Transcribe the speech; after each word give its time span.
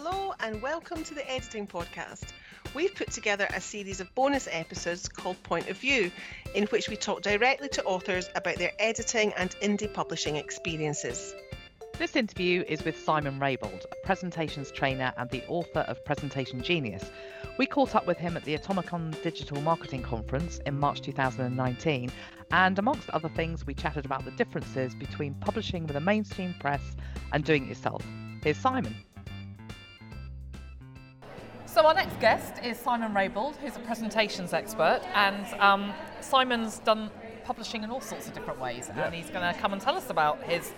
Hello 0.00 0.32
and 0.38 0.62
welcome 0.62 1.02
to 1.02 1.12
the 1.12 1.28
Editing 1.28 1.66
Podcast. 1.66 2.26
We've 2.72 2.94
put 2.94 3.10
together 3.10 3.48
a 3.52 3.60
series 3.60 3.98
of 3.98 4.14
bonus 4.14 4.46
episodes 4.48 5.08
called 5.08 5.42
Point 5.42 5.68
of 5.68 5.76
View, 5.78 6.12
in 6.54 6.66
which 6.66 6.88
we 6.88 6.94
talk 6.94 7.22
directly 7.22 7.68
to 7.70 7.82
authors 7.82 8.30
about 8.36 8.58
their 8.58 8.70
editing 8.78 9.32
and 9.32 9.50
indie 9.60 9.92
publishing 9.92 10.36
experiences. 10.36 11.34
This 11.98 12.14
interview 12.14 12.62
is 12.68 12.84
with 12.84 13.02
Simon 13.02 13.40
Raybould, 13.40 13.86
a 13.90 14.06
presentations 14.06 14.70
trainer 14.70 15.12
and 15.16 15.28
the 15.30 15.44
author 15.48 15.80
of 15.80 16.04
Presentation 16.04 16.62
Genius. 16.62 17.10
We 17.58 17.66
caught 17.66 17.96
up 17.96 18.06
with 18.06 18.18
him 18.18 18.36
at 18.36 18.44
the 18.44 18.56
Atomicon 18.56 19.20
Digital 19.24 19.60
Marketing 19.62 20.04
Conference 20.04 20.60
in 20.64 20.78
March 20.78 21.00
2019, 21.00 22.12
and 22.52 22.78
amongst 22.78 23.10
other 23.10 23.28
things, 23.30 23.66
we 23.66 23.74
chatted 23.74 24.04
about 24.04 24.24
the 24.24 24.30
differences 24.30 24.94
between 24.94 25.34
publishing 25.34 25.88
with 25.88 25.96
a 25.96 26.00
mainstream 26.00 26.54
press 26.60 26.94
and 27.32 27.42
doing 27.42 27.64
it 27.64 27.70
yourself. 27.70 28.04
Here's 28.44 28.56
Simon. 28.56 28.94
So 31.68 31.86
our 31.86 31.92
next 31.92 32.18
guest 32.18 32.64
is 32.64 32.78
Simon 32.78 33.12
Raybould, 33.12 33.56
who's 33.56 33.76
a 33.76 33.80
presentations 33.80 34.54
expert, 34.54 35.02
and 35.14 35.46
um, 35.60 35.92
Simon's 36.22 36.78
done 36.78 37.10
publishing 37.44 37.84
in 37.84 37.90
all 37.90 38.00
sorts 38.00 38.26
of 38.26 38.32
different 38.32 38.58
ways, 38.58 38.88
yeah. 38.88 39.04
and 39.04 39.14
he's 39.14 39.28
going 39.28 39.54
to 39.54 39.60
come 39.60 39.74
and 39.74 39.82
tell 39.82 39.94
us 39.94 40.08
about 40.08 40.42
his 40.44 40.72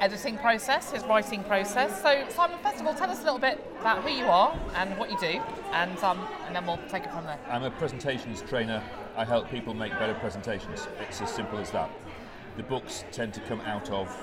editing 0.00 0.36
process, 0.36 0.92
his 0.92 1.02
writing 1.04 1.42
process. 1.44 2.02
So, 2.02 2.26
Simon, 2.28 2.58
first 2.62 2.78
of 2.78 2.86
all, 2.86 2.92
tell 2.92 3.10
us 3.10 3.20
a 3.20 3.24
little 3.24 3.38
bit 3.38 3.58
about 3.80 4.02
who 4.02 4.10
you 4.10 4.26
are 4.26 4.54
and 4.74 4.98
what 4.98 5.10
you 5.10 5.18
do, 5.18 5.40
and 5.72 5.98
um, 6.00 6.20
and 6.46 6.54
then 6.54 6.66
we'll 6.66 6.78
take 6.90 7.04
it 7.04 7.10
from 7.10 7.24
there. 7.24 7.38
I'm 7.48 7.64
a 7.64 7.70
presentations 7.70 8.42
trainer. 8.42 8.82
I 9.16 9.24
help 9.24 9.50
people 9.50 9.72
make 9.72 9.92
better 9.92 10.14
presentations. 10.14 10.86
It's 11.00 11.22
as 11.22 11.30
simple 11.30 11.58
as 11.58 11.70
that. 11.70 11.90
The 12.58 12.64
books 12.64 13.04
tend 13.12 13.32
to 13.32 13.40
come 13.40 13.62
out 13.62 13.90
of 13.90 14.14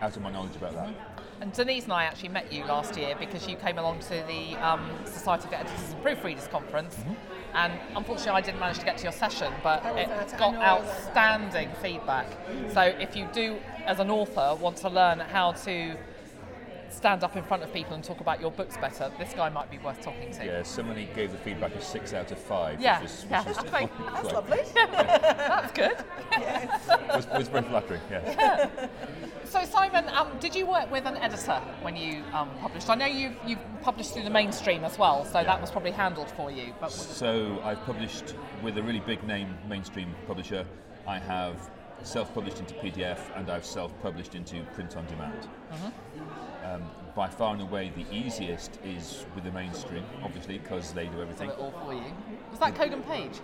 out 0.00 0.16
of 0.16 0.22
my 0.22 0.32
knowledge 0.32 0.56
about 0.56 0.72
that. 0.72 1.09
And 1.40 1.54
Denise 1.54 1.84
and 1.84 1.92
I 1.94 2.04
actually 2.04 2.28
met 2.28 2.52
you 2.52 2.64
last 2.66 2.98
year 2.98 3.16
because 3.18 3.48
you 3.48 3.56
came 3.56 3.78
along 3.78 4.00
to 4.00 4.22
the 4.26 4.56
um, 4.56 4.90
Society 5.06 5.46
of 5.48 5.54
Editors 5.54 5.94
and 5.94 6.04
Proofreaders 6.04 6.50
conference. 6.50 6.96
Mm-hmm. 6.96 7.14
And 7.54 7.72
unfortunately, 7.96 8.32
I 8.32 8.40
didn't 8.42 8.60
manage 8.60 8.78
to 8.80 8.84
get 8.84 8.98
to 8.98 9.04
your 9.04 9.12
session, 9.12 9.50
but 9.62 9.82
it 9.96 10.08
got 10.38 10.54
outstanding 10.56 11.70
feedback. 11.80 12.26
So, 12.72 12.82
if 12.82 13.16
you 13.16 13.26
do, 13.32 13.58
as 13.86 14.00
an 14.00 14.10
author, 14.10 14.54
want 14.60 14.76
to 14.78 14.90
learn 14.90 15.18
how 15.18 15.52
to 15.52 15.96
stand 16.90 17.24
up 17.24 17.36
in 17.36 17.42
front 17.42 17.62
of 17.62 17.72
people 17.72 17.94
and 17.94 18.04
talk 18.04 18.20
about 18.20 18.40
your 18.40 18.50
books 18.50 18.76
better, 18.76 19.10
this 19.18 19.32
guy 19.32 19.48
might 19.48 19.70
be 19.70 19.78
worth 19.78 20.00
talking 20.02 20.32
to. 20.32 20.44
Yeah, 20.44 20.62
somebody 20.62 21.08
gave 21.14 21.32
the 21.32 21.38
feedback 21.38 21.74
a 21.74 21.80
six 21.80 22.12
out 22.12 22.30
of 22.30 22.38
five. 22.38 22.80
Yeah, 22.80 23.00
which 23.00 23.10
is, 23.10 23.26
yeah. 23.30 23.44
Which 23.44 23.56
is 23.56 23.62
quite, 23.64 23.90
that's 24.12 24.32
lovely. 24.32 24.60
that's 24.74 25.72
good. 25.72 25.96
Yes. 26.32 26.88
it, 26.88 27.16
was, 27.16 27.26
it 27.26 27.38
was 27.38 27.48
very 27.48 27.64
flattering, 27.64 28.00
yes. 28.10 28.36
Yeah. 28.38 28.88
So 29.44 29.64
Simon, 29.64 30.08
um, 30.10 30.28
did 30.38 30.54
you 30.54 30.66
work 30.66 30.90
with 30.92 31.06
an 31.06 31.16
editor 31.16 31.60
when 31.82 31.96
you 31.96 32.22
um, 32.32 32.50
published? 32.60 32.88
I 32.88 32.94
know 32.94 33.06
you've, 33.06 33.36
you've 33.44 33.58
published 33.82 34.12
through 34.12 34.22
the 34.22 34.30
mainstream 34.30 34.84
as 34.84 34.96
well, 34.98 35.24
so 35.24 35.40
yeah. 35.40 35.46
that 35.46 35.60
was 35.60 35.70
probably 35.70 35.90
handled 35.90 36.30
for 36.30 36.50
you. 36.50 36.72
But 36.80 36.92
so 36.92 37.60
I've 37.64 37.82
published 37.84 38.34
with 38.62 38.78
a 38.78 38.82
really 38.82 39.00
big 39.00 39.24
name 39.24 39.56
mainstream 39.68 40.14
publisher. 40.26 40.64
I 41.06 41.18
have 41.18 41.70
self-published 42.02 42.58
into 42.60 42.74
PDF 42.74 43.18
and 43.36 43.50
I've 43.50 43.64
self-published 43.64 44.34
into 44.34 44.62
print 44.74 44.96
on 44.96 45.06
demand. 45.06 45.48
Mm-hmm. 45.72 46.64
Um, 46.66 46.82
by 47.14 47.28
far 47.28 47.52
and 47.52 47.62
away, 47.62 47.92
the 47.96 48.06
easiest 48.14 48.78
is 48.84 49.24
with 49.34 49.44
the 49.44 49.50
mainstream, 49.50 50.04
obviously, 50.22 50.58
because 50.58 50.92
they 50.92 51.06
do 51.06 51.20
everything. 51.20 51.50
all 51.50 51.72
for 51.84 51.92
you. 51.92 52.12
Was 52.50 52.60
that 52.60 52.74
Kogan 52.74 53.06
Page? 53.06 53.40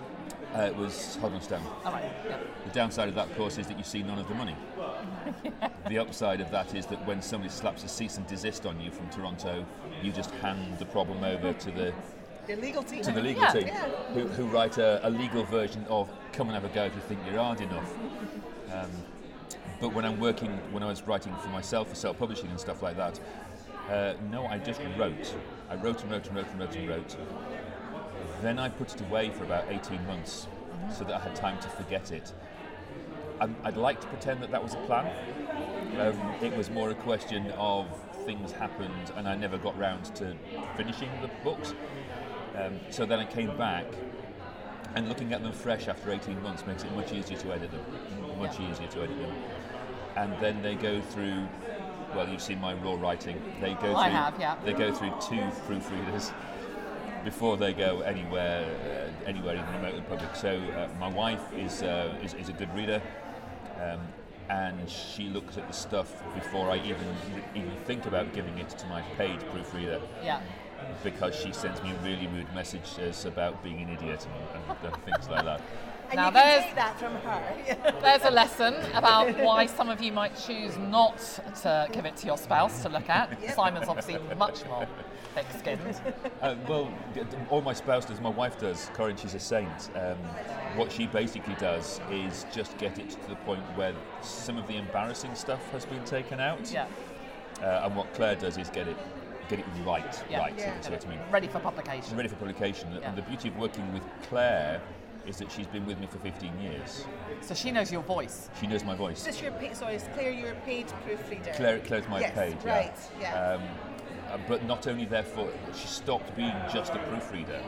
Uh, 0.55 0.63
it 0.63 0.77
was 0.77 1.17
Hodder 1.17 1.41
Stoughton. 1.41 1.67
All 1.85 1.93
right. 1.93 2.05
Yeah. 2.27 2.39
The 2.65 2.71
downside 2.71 3.09
of 3.09 3.15
that, 3.17 3.29
of 3.31 3.37
course, 3.37 3.59
is 3.59 3.67
that 3.67 3.77
you 3.77 3.85
see 3.85 4.03
none 4.03 4.19
of 4.19 4.29
the 4.29 4.35
money. 4.35 4.57
yeah. 5.45 5.69
The 5.89 5.99
upside 5.99 6.41
of 6.41 6.51
that 6.51 6.75
is 6.75 6.87
that 6.87 7.07
when 7.07 7.23
somebody 7.23 7.53
slaps 7.53 7.85
a 7.85 7.89
cease 7.89 8.17
and 8.17 8.27
desist 8.27 8.67
on 8.67 8.81
you 8.81 8.91
from 8.91 9.09
Toronto, 9.09 9.65
you 10.03 10.11
just 10.11 10.31
hand 10.37 10.79
the 10.79 10.85
problem 10.85 11.23
over 11.23 11.53
to 11.53 11.71
the 11.71 11.93
the 12.47 12.57
legal 12.57 12.83
team. 12.83 13.03
To 13.03 13.13
the 13.13 13.23
legal 13.23 13.43
yeah. 13.43 13.53
team, 13.53 13.67
yeah. 13.67 13.89
Who, 14.15 14.27
who, 14.29 14.45
write 14.47 14.79
a, 14.79 15.07
a, 15.07 15.11
legal 15.11 15.45
version 15.45 15.85
of 15.89 16.11
"Come 16.33 16.49
and 16.49 16.55
have 16.55 16.65
a 16.65 16.75
go 16.75 16.85
if 16.85 16.95
you 16.95 17.01
think 17.03 17.21
you're 17.27 17.39
hard 17.43 17.61
enough." 17.61 17.93
Um, 18.73 18.91
but 19.81 19.93
when 19.93 20.05
I'm 20.05 20.19
working, 20.19 20.51
when 20.73 20.83
I 20.83 20.87
was 20.87 21.03
writing 21.03 21.35
for 21.37 21.49
myself 21.49 21.89
for 21.89 21.95
self-publishing 21.95 22.49
and 22.49 22.59
stuff 22.59 22.83
like 22.83 22.97
that, 22.97 23.21
uh, 23.91 24.15
no, 24.31 24.47
I 24.47 24.59
just 24.59 24.81
wrote. 24.97 25.35
I 25.69 25.77
wrote 25.77 26.03
and 26.03 26.11
wrote 26.11 26.27
and 26.27 26.37
wrote 26.37 26.49
and 26.49 26.61
wrote 26.61 26.77
and 26.77 26.89
wrote. 26.89 27.17
Then 28.43 28.59
I 28.59 28.69
put 28.69 28.95
it 28.95 29.01
away 29.03 29.31
for 29.31 29.45
about 29.45 29.65
18 29.69 30.07
months 30.07 30.47
so 30.97 31.05
that 31.05 31.15
I 31.15 31.21
had 31.21 31.35
time 31.35 31.59
to 31.61 31.69
forget 31.69 32.13
it. 32.13 32.33
i 33.41 33.47
would 33.47 33.77
like 33.77 34.01
to 34.01 34.07
pretend 34.07 34.43
that 34.43 34.51
that 34.51 34.63
was 34.63 34.75
a 34.75 34.79
plan. 34.79 35.13
Um, 36.01 36.35
it 36.43 36.57
was 36.57 36.71
more 36.71 36.91
a 36.91 36.95
question 36.95 37.51
of 37.53 37.87
things 38.25 38.51
happened 38.51 39.13
and 39.17 39.29
I 39.29 39.37
never 39.37 39.57
got 39.57 39.79
round 39.79 40.05
to 40.17 40.37
finishing 40.77 41.09
the 41.23 41.31
books. 41.45 41.75
Um, 42.57 42.81
so 42.91 43.05
then 43.05 43.19
I 43.19 43.25
came 43.25 43.57
back 43.57 43.87
and 44.95 45.09
looking 45.09 45.33
at 45.33 45.43
them 45.43 45.53
fresh 45.53 45.89
after 45.89 46.11
18 46.11 46.43
months 46.43 46.67
makes 46.67 46.85
it 46.85 46.93
much 46.93 47.13
easier 47.13 47.37
to 47.39 47.53
edit 47.53 47.71
them. 47.71 47.85
Much 48.39 48.59
easier 48.61 48.89
to 48.89 49.03
edit 49.03 49.19
them. 49.19 49.35
And 50.17 50.33
then 50.41 50.63
they 50.63 50.75
go 50.75 51.01
through 51.01 51.47
well, 52.15 52.29
you've 52.29 52.43
seen 52.43 52.61
my 52.61 52.75
raw 52.75 52.95
writing. 52.95 53.41
They 53.61 53.75
go 53.75 53.81
through, 53.81 53.95
I 53.97 54.09
have, 54.09 54.41
yeah. 54.41 54.57
They 54.65 54.73
go 54.73 54.93
through 54.93 55.13
two 55.21 55.43
proofreaders 55.69 56.33
before 57.25 57.57
they 57.57 57.73
go 57.73 58.01
anywhere, 58.01 58.65
uh, 58.65 59.29
anywhere 59.29 59.57
even 59.57 59.75
remotely 59.75 60.03
public. 60.03 60.35
So 60.37 60.57
uh, 60.57 60.89
my 60.99 61.09
wife 61.09 61.53
is, 61.53 61.83
uh, 61.83 62.15
is, 62.23 62.35
is 62.35 62.49
a 62.49 62.53
good 62.53 62.75
reader, 62.75 63.03
um, 63.83 64.01
and 64.49 64.89
she 64.89 65.25
looks 65.25 65.57
at 65.57 65.67
the 65.67 65.73
stuff 65.73 66.13
before 66.35 66.71
I 66.71 66.77
even 66.79 67.17
even 67.55 67.73
think 67.85 68.07
about 68.07 68.33
giving 68.33 68.59
it 68.59 68.69
to 68.71 68.87
my 68.87 69.03
paid 69.17 69.41
proofreader. 69.51 70.01
Yeah. 70.23 70.41
Because 71.03 71.35
she 71.35 71.53
sends 71.53 71.83
me 71.83 71.95
really 72.05 72.27
rude 72.29 72.53
messages 72.55 73.25
about 73.25 73.63
being 73.63 73.81
an 73.81 73.89
idiot 73.89 74.27
and, 74.27 74.63
and, 74.63 74.95
and 74.95 75.05
things 75.05 75.29
like 75.29 75.45
that. 75.45 75.61
And 76.09 76.19
now 76.19 76.31
there's 76.31 76.73
that 76.77 77.01
from 77.01 77.15
her. 77.15 77.99
there's 78.01 78.23
a 78.23 78.31
lesson 78.31 78.75
about 78.95 79.37
why 79.41 79.67
some 79.67 79.89
of 79.89 80.01
you 80.01 80.13
might 80.13 80.37
choose 80.37 80.77
not 80.79 81.19
to 81.63 81.89
give 81.91 82.07
it 82.07 82.15
to 82.19 82.27
your 82.27 82.39
spouse 82.39 82.83
to 82.83 82.89
look 82.89 83.09
at. 83.09 83.43
Yep. 83.43 83.57
Simon's 83.57 83.89
obviously 83.89 84.19
much 84.37 84.65
more 84.67 84.87
thick-skinned. 85.37 86.01
Uh, 86.43 86.55
well, 86.69 86.93
all 87.51 87.63
my 87.63 87.73
spouse 87.73 88.05
does, 88.05 88.21
my 88.21 88.29
wife 88.29 88.59
does. 88.61 88.91
Corinne, 88.93 89.17
she's 89.17 89.35
a 89.35 89.41
saint. 89.41 89.91
Um, 89.95 90.17
what 90.77 90.93
she 90.93 91.07
basically 91.07 91.55
does 91.55 91.99
is 92.11 92.45
just 92.53 92.77
get 92.79 92.99
it 92.99 93.11
to 93.11 93.29
the 93.29 93.37
point 93.37 93.63
where 93.75 93.95
some 94.21 94.59
of 94.59 94.67
the 94.67 94.77
embarrassing 94.77 95.35
stuff 95.35 95.63
has 95.73 95.87
been 95.87 96.05
taken 96.05 96.39
out. 96.39 96.71
Yeah. 96.71 96.87
Uh, 97.63 97.83
and 97.85 97.97
what 97.97 98.13
Claire 98.15 98.37
does 98.37 98.59
is 98.59 98.69
get 98.69 98.87
it 98.87 98.97
get 99.49 99.61
it 99.61 99.65
right, 99.85 100.25
yeah. 100.31 100.39
right. 100.39 100.55
Yeah. 100.59 100.79
So, 100.81 100.93
I 100.93 101.09
mean, 101.09 101.19
ready 101.31 101.49
for 101.49 101.59
publication. 101.61 102.17
Ready 102.17 102.29
for 102.29 102.37
publication. 102.37 102.89
Yeah. 102.93 103.09
And 103.09 103.17
the 103.17 103.23
beauty 103.23 103.49
of 103.49 103.57
working 103.57 103.91
with 103.93 104.03
Claire 104.29 104.81
is 105.27 105.39
that 105.39 105.51
she's 105.51 105.67
been 105.67 105.87
with 105.87 105.99
me 105.99 106.07
for 106.07 106.19
15 106.19 106.61
years. 106.61 107.05
So 107.41 107.55
she 107.55 107.71
knows 107.71 107.91
your 107.91 108.03
voice. 108.03 108.49
She 108.61 108.67
knows 108.67 108.85
my 108.85 108.95
voice. 108.95 109.21
Is 109.21 109.25
this 109.25 109.43
your 109.43 109.53
pa- 109.53 109.73
sorry, 109.73 109.97
is 109.97 110.05
Claire 110.15 110.33
your 110.33 110.55
paid 110.67 110.87
proofreader? 111.05 111.53
Claire, 111.57 111.81
Claire's 111.81 112.09
my 112.09 112.21
yes, 112.21 112.35
paid. 112.35 112.65
Right. 112.65 112.95
Yeah. 113.21 113.33
yeah. 113.33 113.55
Um, 113.55 113.63
but 114.49 114.65
not 114.65 114.87
only 114.87 115.05
therefore, 115.05 115.49
she 115.75 115.87
stopped 115.87 116.35
being 116.37 116.55
just 116.73 116.95
a 116.95 116.99
proofreader 116.99 117.61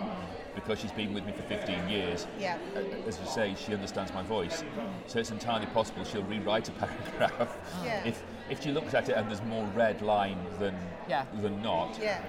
because 0.55 0.81
she's 0.81 0.93
been 0.93 1.15
with 1.15 1.25
me 1.25 1.33
for 1.33 1.43
15 1.43 1.89
years. 1.89 2.27
Yeah. 2.39 2.59
Uh, 2.75 2.81
as 3.07 3.19
you 3.21 3.27
say, 3.27 3.55
she 3.57 3.75
understands 3.75 4.13
my 4.13 4.23
voice. 4.23 4.65
So 5.07 5.19
it's 5.19 5.31
entirely 5.31 5.67
possible 5.67 6.05
she'll 6.05 6.23
rewrite 6.25 6.69
a 6.69 6.73
paragraph. 6.83 7.57
Yeah. 7.85 8.05
If 8.05 8.23
if 8.51 8.63
she 8.63 8.73
looks 8.73 8.95
at 8.95 9.09
it 9.09 9.17
and 9.17 9.29
there's 9.29 9.43
more 9.43 9.67
red 9.75 10.03
line 10.03 10.39
than 10.59 10.75
yeah. 11.09 11.25
than 11.35 11.63
not, 11.63 11.99
yeah. 12.01 12.23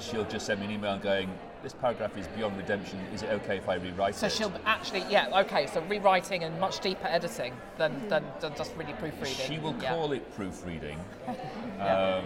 she'll 0.00 0.24
just 0.24 0.46
send 0.46 0.60
me 0.60 0.66
an 0.66 0.72
email 0.72 0.98
going, 0.98 1.30
this 1.66 1.74
paragraph 1.74 2.16
is 2.16 2.28
beyond 2.28 2.56
redemption. 2.56 2.96
Is 3.12 3.24
it 3.24 3.30
okay 3.30 3.56
if 3.56 3.68
I 3.68 3.74
rewrite 3.74 4.14
so 4.14 4.28
it? 4.28 4.30
So 4.30 4.38
she'll 4.38 4.60
actually, 4.66 5.04
yeah, 5.10 5.40
okay. 5.40 5.66
So 5.66 5.82
rewriting 5.88 6.44
and 6.44 6.60
much 6.60 6.78
deeper 6.78 7.08
editing 7.08 7.54
than, 7.76 8.08
than, 8.08 8.22
than 8.38 8.54
just 8.54 8.72
really 8.76 8.92
proofreading. 8.92 9.34
She 9.34 9.58
will 9.58 9.74
yeah. 9.82 9.88
call 9.88 10.12
it 10.12 10.32
proofreading, 10.36 11.00
yeah. 11.78 12.20
um, 12.20 12.24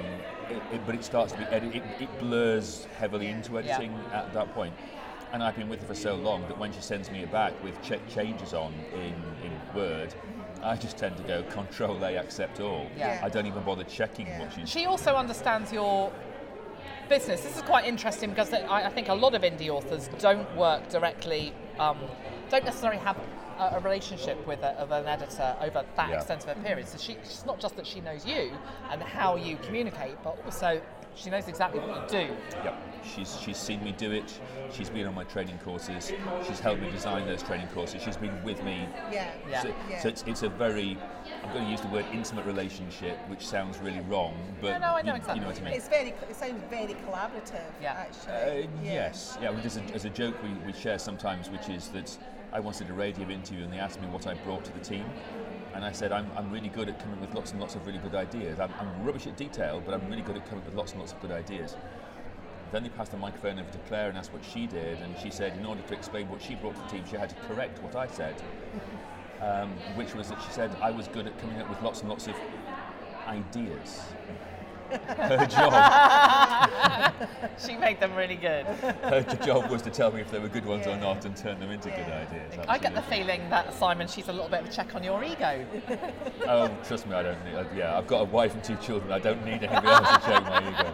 it, 0.50 0.62
it, 0.74 0.80
but 0.84 0.94
it 0.94 1.02
starts 1.02 1.32
to 1.32 1.38
be 1.38 1.44
edit. 1.44 1.74
It, 1.74 1.82
it 2.00 2.18
blurs 2.18 2.84
heavily 2.98 3.28
into 3.28 3.58
editing 3.58 3.92
yeah. 3.92 4.24
at 4.24 4.34
that 4.34 4.52
point. 4.52 4.74
And 5.32 5.42
I've 5.42 5.56
been 5.56 5.70
with 5.70 5.80
her 5.80 5.86
for 5.86 5.94
so 5.94 6.16
long 6.16 6.42
that 6.48 6.58
when 6.58 6.70
she 6.74 6.82
sends 6.82 7.10
me 7.10 7.22
it 7.22 7.32
back 7.32 7.54
with 7.64 7.80
ch- 7.80 8.12
changes 8.12 8.52
on 8.52 8.74
in, 8.92 9.14
in 9.42 9.74
Word, 9.74 10.12
I 10.62 10.76
just 10.76 10.98
tend 10.98 11.16
to 11.16 11.22
go 11.22 11.44
Control 11.44 12.04
A, 12.04 12.16
accept 12.16 12.60
all. 12.60 12.90
Yeah. 12.94 13.20
I 13.22 13.30
don't 13.30 13.46
even 13.46 13.62
bother 13.62 13.84
checking 13.84 14.26
what 14.38 14.52
she's. 14.52 14.68
She 14.68 14.84
also 14.84 15.14
understands 15.14 15.72
your 15.72 16.12
business. 17.10 17.42
This 17.42 17.56
is 17.56 17.62
quite 17.62 17.84
interesting 17.84 18.30
because 18.30 18.52
I, 18.54 18.88
think 18.88 19.08
a 19.08 19.14
lot 19.14 19.34
of 19.34 19.42
indie 19.42 19.68
authors 19.68 20.08
don't 20.20 20.48
work 20.56 20.88
directly, 20.88 21.52
um, 21.78 21.98
don't 22.48 22.64
necessarily 22.64 23.00
have 23.00 23.18
a, 23.58 23.76
a 23.76 23.80
relationship 23.80 24.46
with, 24.46 24.60
a, 24.60 24.86
an 24.90 25.06
editor 25.08 25.56
over 25.60 25.84
that 25.96 26.08
yeah. 26.08 26.20
of 26.20 26.48
a 26.48 26.54
period. 26.62 26.86
So 26.88 26.98
she, 26.98 27.14
it's 27.14 27.44
not 27.44 27.58
just 27.58 27.74
that 27.76 27.86
she 27.86 28.00
knows 28.00 28.24
you 28.24 28.52
and 28.90 29.02
how 29.02 29.34
you 29.34 29.56
communicate, 29.56 30.22
but 30.22 30.38
also 30.44 30.80
she 31.14 31.30
knows 31.30 31.48
exactly 31.48 31.80
what 31.80 32.12
you 32.12 32.26
do. 32.26 32.34
Yep. 32.64 32.86
She's, 33.04 33.40
she's 33.40 33.56
seen 33.56 33.82
me 33.82 33.92
do 33.92 34.12
it. 34.12 34.38
She's 34.72 34.90
been 34.90 35.06
on 35.06 35.14
my 35.14 35.24
training 35.24 35.58
courses. 35.64 36.12
She's 36.46 36.60
helped 36.60 36.82
me 36.82 36.90
design 36.90 37.26
those 37.26 37.42
training 37.42 37.68
courses. 37.68 38.02
She's 38.02 38.16
been 38.16 38.42
with 38.44 38.62
me. 38.62 38.86
Yeah. 39.10 39.32
Yeah. 39.48 39.62
So, 39.62 39.74
Yeah. 39.88 40.00
so 40.00 40.08
it's, 40.08 40.22
it's 40.26 40.42
a 40.42 40.48
very, 40.50 40.98
I'm 41.42 41.52
going 41.52 41.64
to 41.64 41.70
use 41.70 41.80
the 41.80 41.88
word 41.88 42.04
intimate 42.12 42.44
relationship, 42.44 43.16
which 43.28 43.46
sounds 43.46 43.78
really 43.78 44.00
wrong, 44.00 44.34
but 44.60 44.72
No, 44.72 44.78
no, 44.78 44.94
I 44.96 45.02
know 45.02 45.12
you, 45.12 45.16
exactly 45.16 45.34
you 45.36 45.40
know 45.40 45.46
what 45.48 45.60
I 45.60 45.64
mean. 45.64 45.74
It's 45.74 45.88
very. 45.88 46.08
It 46.28 46.36
sounds 46.36 46.62
very 46.68 46.94
collaborative. 46.94 47.70
Yeah. 47.80 47.92
Actually. 48.06 48.64
Uh, 48.64 48.68
Yes, 48.82 49.38
yeah. 49.40 49.50
Well, 49.50 49.60
there's 49.60 49.76
a, 49.76 49.80
there's 49.80 50.04
a 50.04 50.10
joke 50.10 50.36
we, 50.42 50.50
we 50.66 50.72
share 50.72 50.98
sometimes, 50.98 51.48
which 51.50 51.68
is 51.68 51.88
that 51.88 52.16
I 52.52 52.60
once 52.60 52.78
did 52.78 52.90
a 52.90 52.92
radio 52.92 53.28
interview 53.30 53.64
and 53.64 53.72
they 53.72 53.78
asked 53.78 54.00
me 54.00 54.08
what 54.08 54.26
I 54.26 54.34
brought 54.34 54.64
to 54.64 54.72
the 54.72 54.80
team. 54.80 55.04
And 55.74 55.84
I 55.84 55.92
said, 55.92 56.12
I'm, 56.12 56.30
I'm 56.36 56.50
really 56.50 56.68
good 56.68 56.88
at 56.88 56.98
coming 56.98 57.20
with 57.20 57.32
lots 57.34 57.52
and 57.52 57.60
lots 57.60 57.74
of 57.74 57.86
really 57.86 57.98
good 57.98 58.14
ideas. 58.14 58.58
I'm, 58.58 58.72
I'm 58.78 59.04
rubbish 59.04 59.26
at 59.26 59.36
detail, 59.36 59.82
but 59.84 59.94
I'm 59.94 60.08
really 60.08 60.22
good 60.22 60.36
at 60.36 60.44
coming 60.46 60.60
up 60.60 60.66
with 60.66 60.74
lots 60.74 60.92
and 60.92 61.00
lots 61.00 61.12
of 61.12 61.20
good 61.20 61.30
ideas. 61.30 61.76
Then 62.72 62.82
they 62.82 62.88
passed 62.88 63.12
the 63.12 63.16
microphone 63.16 63.58
over 63.58 63.70
to 63.70 63.78
Claire 63.88 64.08
and 64.08 64.18
asked 64.18 64.32
what 64.32 64.44
she 64.44 64.66
did, 64.66 64.98
and 64.98 65.16
she 65.18 65.30
said, 65.30 65.56
in 65.56 65.64
order 65.64 65.82
to 65.82 65.94
explain 65.94 66.28
what 66.28 66.40
she 66.42 66.54
brought 66.54 66.76
to 66.76 66.82
the 66.82 66.88
team, 66.88 67.04
she 67.08 67.16
had 67.16 67.28
to 67.30 67.36
correct 67.46 67.82
what 67.82 67.96
I 67.96 68.06
said, 68.06 68.34
um, 69.40 69.70
which 69.94 70.14
was 70.14 70.28
that 70.28 70.40
she 70.42 70.50
said 70.50 70.70
I 70.80 70.90
was 70.90 71.08
good 71.08 71.26
at 71.26 71.38
coming 71.40 71.60
up 71.60 71.68
with 71.68 71.82
lots 71.82 72.00
and 72.00 72.08
lots 72.08 72.26
of 72.28 72.34
ideas. 73.26 74.02
Her 74.90 75.46
job 75.46 75.72
She 77.58 77.76
made 77.76 78.00
them 78.00 78.14
really 78.14 78.36
good. 78.36 78.64
her 78.66 79.22
job 79.44 79.70
was 79.70 79.82
to 79.82 79.90
tell 79.90 80.10
me 80.12 80.20
if 80.20 80.30
they 80.30 80.38
were 80.38 80.48
good 80.48 80.64
ones 80.66 80.86
or 80.86 80.96
not 80.96 81.24
and 81.24 81.36
turn 81.36 81.60
them 81.60 81.70
into 81.70 81.90
good 81.90 82.06
Yeah. 82.08 82.26
ideas. 82.28 82.66
I 82.68 82.78
get 82.78 82.94
the 82.94 83.02
feeling 83.02 83.48
that 83.50 83.72
Simon, 83.74 84.08
she's 84.08 84.28
a 84.28 84.32
little 84.32 84.48
bit 84.48 84.62
of 84.62 84.68
a 84.68 84.72
check 84.72 84.94
on 84.94 85.02
your 85.04 85.22
ego. 85.22 85.64
Oh, 86.46 86.68
trust 86.86 87.06
me, 87.06 87.14
I 87.14 87.22
don't 87.22 87.44
need. 87.44 87.54
Uh, 87.54 87.64
yeah, 87.74 87.96
I've 87.98 88.06
got 88.06 88.20
a 88.22 88.24
wife 88.24 88.54
and 88.54 88.64
two 88.64 88.76
children. 88.76 89.12
I 89.12 89.18
don't 89.18 89.44
need 89.44 89.62
anybody 89.62 89.86
else 89.88 90.08
to 90.08 90.20
check 90.30 90.42
my 90.44 90.68
ego. 90.68 90.92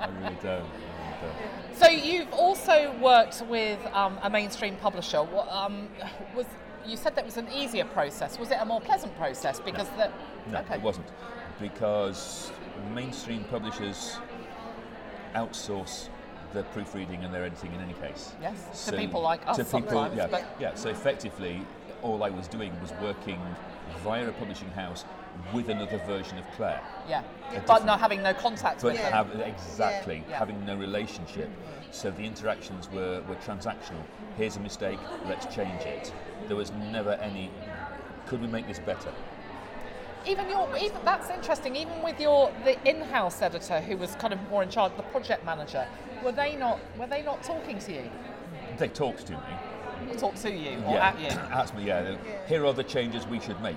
I 0.00 0.08
really 0.08 0.36
don't. 0.42 0.46
I 0.64 1.22
really 1.22 1.36
don't. 1.72 1.76
So 1.76 1.88
you've 1.88 2.32
also 2.32 2.94
worked 3.00 3.42
with 3.48 3.78
um, 3.92 4.18
a 4.22 4.30
mainstream 4.30 4.76
publisher. 4.76 5.26
Um, 5.50 5.88
was 6.34 6.46
you 6.86 6.96
said 6.96 7.14
that 7.16 7.24
was 7.24 7.36
an 7.36 7.48
easier 7.52 7.84
process? 7.84 8.38
Was 8.38 8.50
it 8.50 8.58
a 8.60 8.64
more 8.64 8.80
pleasant 8.80 9.14
process? 9.16 9.60
Because 9.60 9.88
the 9.96 10.10
No, 10.50 10.58
okay. 10.60 10.76
it 10.76 10.80
wasn't, 10.82 11.06
because 11.60 12.50
mainstream 12.94 13.44
publishers 13.44 14.16
outsource 15.34 16.08
their 16.52 16.62
proofreading 16.64 17.24
and 17.24 17.34
their 17.34 17.44
editing 17.44 17.72
in 17.74 17.80
any 17.80 17.92
case. 17.94 18.32
Yes, 18.40 18.86
to 18.86 18.96
people 18.96 19.20
like 19.20 19.46
us 19.46 19.56
to 19.56 19.64
people, 19.64 20.10
yeah, 20.14 20.26
but- 20.26 20.44
yeah. 20.58 20.74
So 20.74 20.88
effectively, 20.88 21.62
all 22.02 22.22
I 22.22 22.30
was 22.30 22.48
doing 22.48 22.72
was 22.80 22.92
working 23.02 23.40
via 24.02 24.28
a 24.28 24.32
publishing 24.32 24.70
house 24.70 25.04
with 25.52 25.68
another 25.68 25.98
version 26.06 26.38
of 26.38 26.44
Claire. 26.56 26.80
Yeah, 27.08 27.22
A 27.54 27.60
but 27.60 27.84
not 27.84 28.00
having 28.00 28.22
no 28.22 28.32
contact 28.32 28.80
but 28.82 28.92
with 28.92 29.02
them. 29.02 29.12
have 29.12 29.30
exactly 29.40 30.24
Yeah. 30.28 30.38
having 30.38 30.64
no 30.64 30.76
relationship. 30.76 31.50
So 31.90 32.10
the 32.10 32.22
interactions 32.22 32.90
were, 32.90 33.22
were 33.28 33.34
transactional. 33.36 34.02
Here's 34.36 34.56
a 34.56 34.60
mistake, 34.60 34.98
let's 35.26 35.46
change 35.54 35.82
it. 35.82 36.12
There 36.48 36.56
was 36.56 36.70
never 36.90 37.12
any. 37.12 37.50
Could 38.26 38.40
we 38.40 38.46
make 38.48 38.66
this 38.66 38.78
better? 38.78 39.12
Even 40.26 40.48
your, 40.48 40.68
even 40.76 40.98
that's 41.04 41.30
interesting. 41.30 41.76
Even 41.76 42.02
with 42.02 42.20
your 42.20 42.52
the 42.64 42.76
in-house 42.88 43.42
editor, 43.42 43.80
who 43.80 43.96
was 43.96 44.14
kind 44.16 44.32
of 44.32 44.40
more 44.50 44.62
in 44.62 44.68
charge, 44.68 44.92
the 44.96 45.02
project 45.04 45.44
manager, 45.44 45.86
were 46.24 46.32
they 46.32 46.56
not 46.56 46.80
were 46.98 47.06
they 47.06 47.22
not 47.22 47.42
talking 47.42 47.78
to 47.78 47.92
you, 47.92 48.10
They 48.78 48.88
talked 48.88 49.26
to 49.26 49.32
me. 49.32 50.16
talk 50.18 50.34
to 50.36 50.50
you 50.50 50.78
or 50.84 50.94
yeah, 50.94 51.08
at 51.08 51.20
you? 51.20 51.28
asked 51.28 51.76
me. 51.76 51.84
Yeah, 51.86 52.16
here 52.48 52.66
are 52.66 52.72
the 52.72 52.84
changes 52.84 53.26
we 53.26 53.40
should 53.40 53.60
make. 53.62 53.76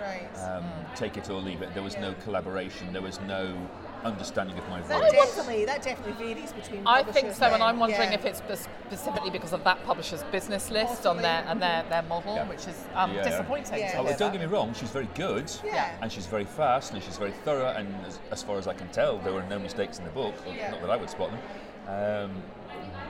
Right. 0.00 0.28
Um, 0.38 0.64
Take 0.94 1.16
it 1.16 1.28
or 1.30 1.40
leave 1.40 1.62
it. 1.62 1.74
There 1.74 1.82
was 1.82 1.96
no 1.96 2.14
collaboration. 2.22 2.92
There 2.92 3.02
was 3.02 3.20
no 3.22 3.56
understanding 4.06 4.56
of 4.56 4.68
my 4.68 4.80
that 4.82 5.12
definitely 5.12 5.64
that 5.64 5.82
definitely 5.82 6.34
varies 6.34 6.52
between. 6.52 6.86
I 6.86 7.02
think 7.02 7.32
so, 7.32 7.46
and 7.46 7.62
I'm 7.62 7.78
wondering 7.78 8.12
yeah. 8.12 8.18
if 8.18 8.24
it's 8.24 8.38
specifically 8.38 9.30
because 9.30 9.52
of 9.52 9.64
that 9.64 9.84
publisher's 9.84 10.22
business 10.24 10.70
list 10.70 11.06
on 11.06 11.18
their 11.18 11.44
and 11.46 11.60
their, 11.60 11.84
their 11.88 12.02
model, 12.02 12.36
Yeah. 12.36 12.48
which 12.48 12.66
is 12.66 12.84
um, 12.94 13.12
Yeah. 13.12 13.22
disappointing. 13.22 13.78
Yeah. 13.78 13.92
to 13.92 13.98
Oh, 13.98 14.04
hear 14.04 14.16
don't 14.16 14.32
get 14.32 14.40
me 14.40 14.46
wrong, 14.46 14.74
she's 14.74 14.90
very 14.90 15.08
good. 15.14 15.50
Yeah. 15.64 15.96
And 16.00 16.10
she's 16.10 16.26
very 16.26 16.44
fast 16.44 16.92
and 16.92 17.02
she's 17.02 17.18
very 17.18 17.32
thorough. 17.44 17.68
And 17.68 17.88
as, 18.06 18.18
as 18.30 18.42
far 18.42 18.58
as 18.58 18.66
I 18.66 18.74
can 18.74 18.88
tell, 18.88 19.18
there 19.18 19.32
were 19.32 19.42
no 19.44 19.58
mistakes 19.58 19.98
in 19.98 20.04
the 20.04 20.10
book. 20.10 20.34
Yeah. 20.46 20.70
Not 20.70 20.80
that 20.82 20.90
I 20.90 20.96
would 20.96 21.10
spot 21.10 21.30
them. 21.30 21.40
Um, 21.88 22.42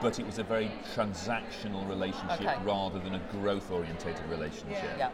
but 0.01 0.19
it 0.19 0.25
was 0.25 0.37
a 0.37 0.43
very 0.43 0.71
transactional 0.95 1.87
relationship 1.87 2.41
Okay. 2.41 2.55
rather 2.63 2.99
than 2.99 3.15
a 3.15 3.21
growth 3.31 3.71
orientated 3.71 4.25
relationship. 4.29 4.97
Yeah. 4.97 5.09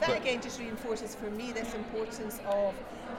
That 0.00 0.08
But- 0.10 0.16
again 0.20 0.40
just 0.42 0.58
reinforces 0.58 1.14
for 1.14 1.30
me 1.30 1.52
this 1.52 1.74
importance 1.74 2.40
of 2.46 2.74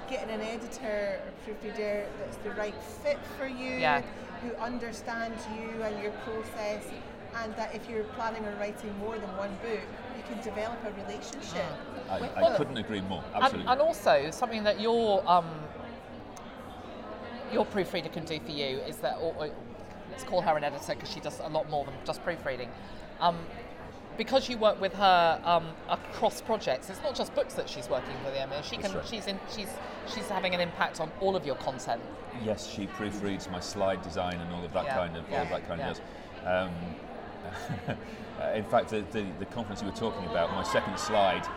getting 0.10 0.30
an 0.30 0.42
editor 0.42 1.20
or 1.26 1.32
proofreader 1.46 2.06
that's 2.20 2.38
the 2.38 2.52
right 2.52 2.76
fit 3.04 3.18
for 3.38 3.48
you, 3.48 3.72
Yeah. 3.78 4.02
who 4.42 4.54
understands 4.58 5.44
you 5.58 5.82
and 5.84 6.02
your 6.02 6.12
process, 6.12 6.84
and 7.44 7.56
that 7.56 7.74
if 7.74 7.90
you're 7.90 8.04
planning 8.16 8.46
on 8.46 8.58
writing 8.60 8.98
more 9.00 9.18
than 9.18 9.36
one 9.38 9.56
book, 9.64 9.82
you 10.16 10.24
can 10.28 10.42
develop 10.44 10.78
a 10.86 10.92
relationship. 11.04 11.66
I, 12.10 12.20
Well, 12.20 12.54
I 12.54 12.58
couldn't 12.58 12.78
agree 12.78 13.02
more. 13.02 13.24
And, 13.34 13.44
Absolutely. 13.44 13.72
and 13.72 13.82
also 13.82 14.32
something 14.32 14.64
that 14.64 14.80
your 14.80 15.24
um, 15.28 15.50
your 17.52 17.66
proofreader 17.66 18.10
can 18.10 18.26
do 18.26 18.40
for 18.40 18.52
you 18.52 18.80
is 18.80 18.98
that, 18.98 19.18
or, 19.18 19.34
or 19.38 19.50
let's 20.12 20.24
call 20.24 20.42
her 20.42 20.58
an 20.58 20.64
editor 20.64 20.94
because 20.94 21.10
she 21.12 21.20
does 21.20 21.40
a 21.40 21.48
lot 21.50 21.70
more 21.70 21.86
than 21.86 21.94
just 22.04 22.24
proofreading. 22.24 22.70
Um, 23.20 23.38
because 24.18 24.50
you 24.50 24.58
work 24.58 24.80
with 24.80 24.94
her 24.94 25.42
um, 25.44 25.68
across 25.90 26.42
projects, 26.42 26.90
it's 26.90 27.02
not 27.02 27.16
just 27.16 27.34
books 27.36 27.54
that 27.56 27.70
she's 27.70 27.90
working 27.90 28.16
with. 28.24 28.34
Mean, 28.34 28.64
she 28.64 28.78
can. 28.78 28.94
right. 28.94 29.06
She's 29.08 29.28
in. 29.28 29.40
She's 29.56 29.70
she's 30.14 30.28
having 30.28 30.54
an 30.54 30.62
impact 30.62 31.00
on 31.00 31.12
all 31.20 31.36
of 31.36 31.46
your 31.46 31.56
content. 31.56 32.02
Yes, 32.44 32.68
she 32.70 32.88
proofreads 32.88 33.50
my 33.52 33.60
slide 33.60 34.02
design 34.02 34.36
and 34.40 34.54
all 34.54 34.64
of 34.64 34.74
that 34.74 34.86
Yeah, 34.86 34.96
kind 34.96 35.18
of 35.18 35.32
all 35.32 35.40
of 35.42 35.50
that 35.50 35.68
kind 35.68 35.80
yeah. 35.80 35.92
of. 35.92 36.70
Um, 36.70 37.98
in 38.54 38.64
fact, 38.66 38.90
the, 38.90 39.04
the, 39.12 39.26
the 39.40 39.46
conference 39.46 39.82
you 39.82 39.88
were 39.88 39.96
talking 39.96 40.26
about, 40.30 40.52
my 40.52 40.64
second 40.64 40.98
slide 41.00 41.48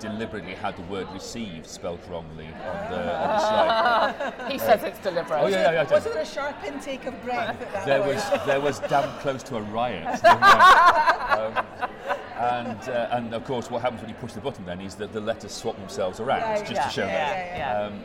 deliberately 0.00 0.54
had 0.54 0.76
the 0.76 0.82
word 0.82 1.06
"received" 1.12 1.66
spelled 1.66 2.00
wrongly 2.08 2.46
on 2.46 2.90
the, 2.90 3.16
on 3.16 3.28
the 3.28 3.38
slide. 3.38 4.34
He 4.52 4.58
says 4.58 4.82
it's 4.82 4.98
deliberate. 5.00 5.40
Oh 5.40 5.46
yeah, 5.46 5.70
yeah, 5.72 5.82
yeah. 5.82 5.92
Was 5.94 6.04
there 6.04 6.18
a 6.18 6.26
sharp 6.26 6.62
intake 6.64 7.06
of 7.06 7.20
breath 7.22 7.58
that 7.72 7.86
There 7.86 8.00
point? 8.02 8.14
was 8.14 8.46
there 8.46 8.60
was 8.60 8.78
damn 8.80 9.10
close 9.20 9.42
to 9.44 9.56
a 9.56 9.62
riot. 9.62 10.06
um, 10.24 11.66
and 12.38 12.88
uh, 12.88 13.08
and 13.12 13.34
of 13.34 13.44
course, 13.44 13.70
what 13.70 13.82
happens 13.82 14.00
when 14.00 14.10
you 14.10 14.16
push 14.16 14.32
the 14.32 14.40
button 14.40 14.64
then 14.64 14.80
is 14.80 14.94
that 14.96 15.12
the 15.12 15.20
letters 15.20 15.52
swap 15.52 15.76
themselves 15.76 16.20
around 16.20 16.42
Right, 16.42 16.60
just 16.60 16.72
yeah, 16.72 16.84
to 16.84 16.90
show 16.90 17.06
yeah, 17.06 17.12
that. 17.12 17.46
yeah, 17.46 17.80
yeah. 17.80 17.86
Um, 17.86 18.04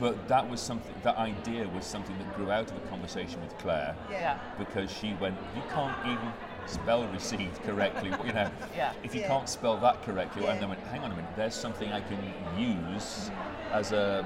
but 0.00 0.28
that 0.28 0.48
was 0.48 0.60
something. 0.60 0.94
That 1.02 1.16
idea 1.16 1.66
was 1.68 1.84
something 1.84 2.16
that 2.18 2.36
grew 2.36 2.50
out 2.52 2.70
of 2.70 2.76
a 2.76 2.80
conversation 2.88 3.40
with 3.42 3.56
Claire. 3.58 3.96
Yeah. 4.10 4.38
because 4.56 4.90
she 4.92 5.14
went, 5.20 5.36
you 5.56 5.62
can't 5.72 5.96
even 6.06 6.32
spell 6.68 7.06
received 7.08 7.62
correctly. 7.64 8.10
you 8.24 8.32
know, 8.32 8.50
Yeah. 8.76 8.92
if 9.02 9.14
you 9.14 9.22
Yeah. 9.22 9.28
can't 9.28 9.48
spell 9.48 9.76
that 9.78 10.02
correctly, 10.02 10.44
Yeah. 10.44 10.52
and 10.52 10.60
then 10.60 10.68
went, 10.68 10.80
hang 10.86 11.02
on 11.02 11.12
a 11.12 11.14
minute, 11.16 11.30
there's 11.36 11.54
something 11.54 11.92
I 11.92 12.00
can 12.00 12.18
use 12.58 13.30
as 13.72 13.92
a 13.92 14.24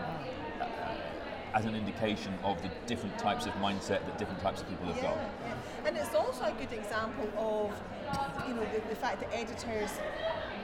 uh, 0.61 0.67
as 1.55 1.67
an 1.67 1.75
indication 1.75 2.33
of 2.44 2.62
the 2.62 2.71
different 2.87 3.19
types 3.19 3.44
of 3.44 3.53
mindset 3.55 4.00
that 4.06 4.17
different 4.17 4.41
types 4.41 4.62
of 4.62 4.69
people 4.71 4.87
have 4.87 4.97
Yeah, 4.97 5.03
got. 5.03 5.16
yeah. 5.16 5.87
And 5.88 5.97
it's 5.99 6.14
also 6.14 6.45
a 6.45 6.52
good 6.52 6.73
example 6.73 7.28
of, 7.37 7.71
you 8.49 8.55
know, 8.55 8.64
the, 8.73 8.81
the 8.88 8.95
fact 8.97 9.21
that 9.21 9.28
editors 9.35 9.90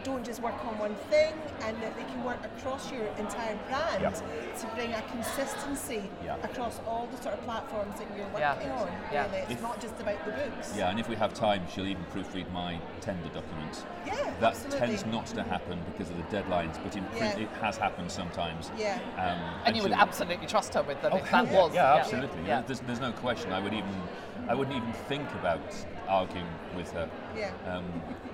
don't 0.05 0.25
just 0.25 0.41
work 0.43 0.55
on 0.65 0.79
one 0.79 0.95
thing 1.11 1.33
and 1.63 1.77
that 1.83 1.97
they 1.97 2.05
can 2.05 2.23
work 2.25 2.39
across 2.45 2.91
your 2.91 3.05
entire 3.19 3.57
brand 3.69 4.03
Yeah. 4.03 4.11
to 4.11 4.67
bring 4.75 4.93
a 4.93 5.03
consistency 5.03 6.03
Yeah. 6.25 6.37
across 6.43 6.81
all 6.87 7.07
the 7.11 7.23
sort 7.23 7.35
of 7.35 7.43
platforms 7.45 7.99
that 7.99 8.07
you're 8.17 8.27
Yeah. 8.39 8.55
working 8.55 8.71
on. 8.73 8.89
Yeah. 9.13 9.25
Really. 9.27 9.39
It's 9.43 9.51
If- 9.53 9.63
not 9.63 9.81
just 9.81 10.01
about 10.01 10.25
the 10.25 10.31
books. 10.33 10.75
Yeah, 10.77 10.91
and 10.91 10.99
if 11.01 11.09
we 11.09 11.17
have 11.17 11.35
time, 11.35 11.63
she'll 11.73 11.87
even 11.87 12.05
proofread 12.07 12.51
my 12.53 12.79
tender 13.01 13.29
documents. 13.29 13.85
Yeah, 14.07 14.15
That 14.41 14.51
absolutely. 14.55 14.79
tends 14.79 15.07
not 15.07 15.27
to 15.27 15.43
happen 15.43 15.79
because 15.93 16.11
of 16.11 16.17
the 16.17 16.37
deadlines, 16.37 16.83
but 16.83 16.95
in 16.97 17.05
print 17.07 17.39
Yeah. 17.39 17.45
it 17.45 17.51
has 17.61 17.77
happened 17.77 18.11
sometimes. 18.11 18.71
Yeah. 18.77 18.99
Um, 19.17 19.39
and 19.65 19.77
you 19.77 19.83
would 19.83 19.93
absolutely 19.93 20.47
trust 20.47 20.75
her 20.75 20.83
with 20.83 21.01
them 21.03 21.13
Oh, 21.15 21.19
if 21.19 21.31
that 21.31 21.47
yeah. 21.51 21.59
was. 21.61 21.75
Yeah, 21.75 21.95
absolutely. 21.95 22.47
Yeah. 22.47 22.63
There's, 22.67 22.81
there's 22.81 23.01
no 23.01 23.13
question. 23.13 23.53
I 23.53 23.61
would 23.61 23.73
even, 23.73 24.03
I 24.49 24.55
wouldn't 24.55 24.77
even 24.77 24.93
think 24.93 25.31
about 25.35 25.61
arguing 26.09 26.47
with 26.77 26.91
her. 26.93 27.09
Yeah. 27.37 27.53
Um, 27.67 27.85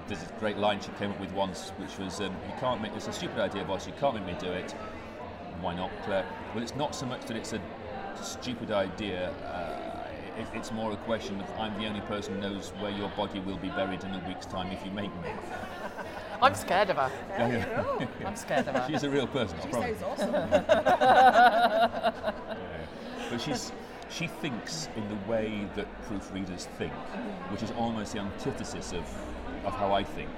there's 0.09 0.23
a 0.23 0.27
great 0.41 0.57
line 0.59 0.81
she 0.81 0.91
came 0.99 1.11
up 1.11 1.21
with 1.21 1.33
once, 1.33 1.71
which 1.79 1.99
was, 1.99 2.21
um, 2.21 2.27
"You 2.47 2.55
can't 2.61 2.81
make 2.81 2.95
this 2.95 3.07
a 3.09 3.13
stupid 3.13 3.39
idea, 3.39 3.65
boss. 3.65 3.87
You 3.87 3.93
can't 4.01 4.15
make 4.15 4.27
me 4.27 4.35
do 4.39 4.51
it. 4.53 4.73
Why 5.61 5.75
not, 5.75 5.91
Claire? 6.05 6.27
Well, 6.55 6.63
it's 6.63 6.75
not 6.77 6.95
so 6.95 7.07
much 7.07 7.25
that 7.27 7.37
it's 7.37 7.53
a 7.53 7.61
stupid 8.23 8.71
idea. 8.71 9.31
Uh, 9.31 10.41
it, 10.41 10.47
it's 10.53 10.73
more 10.73 10.93
a 10.93 10.97
question 10.99 11.41
of 11.41 11.49
I'm 11.59 11.79
the 11.81 11.87
only 11.87 12.01
person 12.03 12.35
who 12.35 12.41
knows 12.41 12.71
where 12.81 12.91
your 12.91 13.09
body 13.11 13.41
will 13.41 13.57
be 13.59 13.69
buried 13.69 14.03
in 14.05 14.11
a 14.15 14.23
week's 14.27 14.47
time 14.47 14.71
if 14.73 14.85
you 14.85 14.91
make 14.91 15.15
me. 15.23 15.31
I'm 16.43 16.55
scared 16.55 16.91
of 16.91 16.97
her. 16.97 17.11
Yeah, 17.31 17.99
you. 18.01 18.09
I'm 18.27 18.37
scared 18.37 18.67
of 18.69 18.75
her. 18.75 18.85
She's 18.91 19.05
a 19.05 19.11
real 19.11 19.27
person. 19.29 19.57
I 19.59 19.63
She 19.63 19.69
promise. 19.69 19.99
sounds 20.01 20.21
awesome. 20.21 20.65
But 23.31 23.41
she's 23.41 23.73
she 24.17 24.29
thinks 24.29 24.89
in 24.97 25.09
the 25.09 25.17
way 25.31 25.67
that 25.75 25.87
proofreaders 26.05 26.67
think, 26.79 26.93
which 27.51 27.63
is 27.63 27.73
almost 27.73 28.13
the 28.13 28.21
antithesis 28.21 28.93
of, 28.93 29.05
of 29.65 29.73
how 29.75 29.93
I 29.93 30.05
think. 30.05 30.31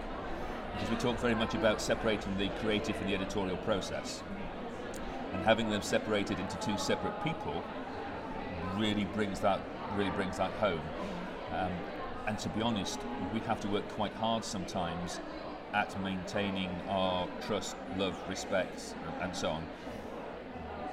Because 0.72 0.90
we 0.90 0.96
talk 0.96 1.18
very 1.18 1.34
much 1.34 1.54
about 1.54 1.80
separating 1.80 2.36
the 2.38 2.48
creative 2.60 2.96
from 2.96 3.08
the 3.08 3.14
editorial 3.14 3.56
process. 3.58 4.22
and 5.32 5.44
having 5.44 5.68
them 5.68 5.82
separated 5.82 6.38
into 6.38 6.56
two 6.58 6.78
separate 6.78 7.22
people 7.22 7.62
really 8.76 9.04
brings 9.04 9.40
that 9.40 9.60
really 9.94 10.10
brings 10.10 10.38
that 10.38 10.50
home. 10.52 10.80
Um, 11.52 11.72
and 12.26 12.38
to 12.38 12.48
be 12.50 12.62
honest, 12.62 12.98
we 13.32 13.40
have 13.40 13.60
to 13.60 13.68
work 13.68 13.88
quite 13.90 14.12
hard 14.14 14.44
sometimes 14.44 15.20
at 15.74 16.00
maintaining 16.02 16.70
our 16.88 17.28
trust, 17.46 17.76
love, 17.96 18.16
respect, 18.28 18.94
and 19.20 19.34
so 19.36 19.50
on. 19.50 19.66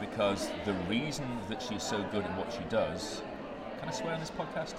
Because 0.10 0.50
the 0.66 0.74
reason 0.90 1.26
that 1.48 1.62
she's 1.62 1.82
so 1.82 2.04
good 2.12 2.26
at 2.26 2.38
what 2.38 2.52
she 2.52 2.60
does, 2.70 3.22
can 3.80 3.88
I 3.88 3.92
swear 3.94 4.14
on 4.14 4.20
this 4.20 4.32
podcast? 4.32 4.74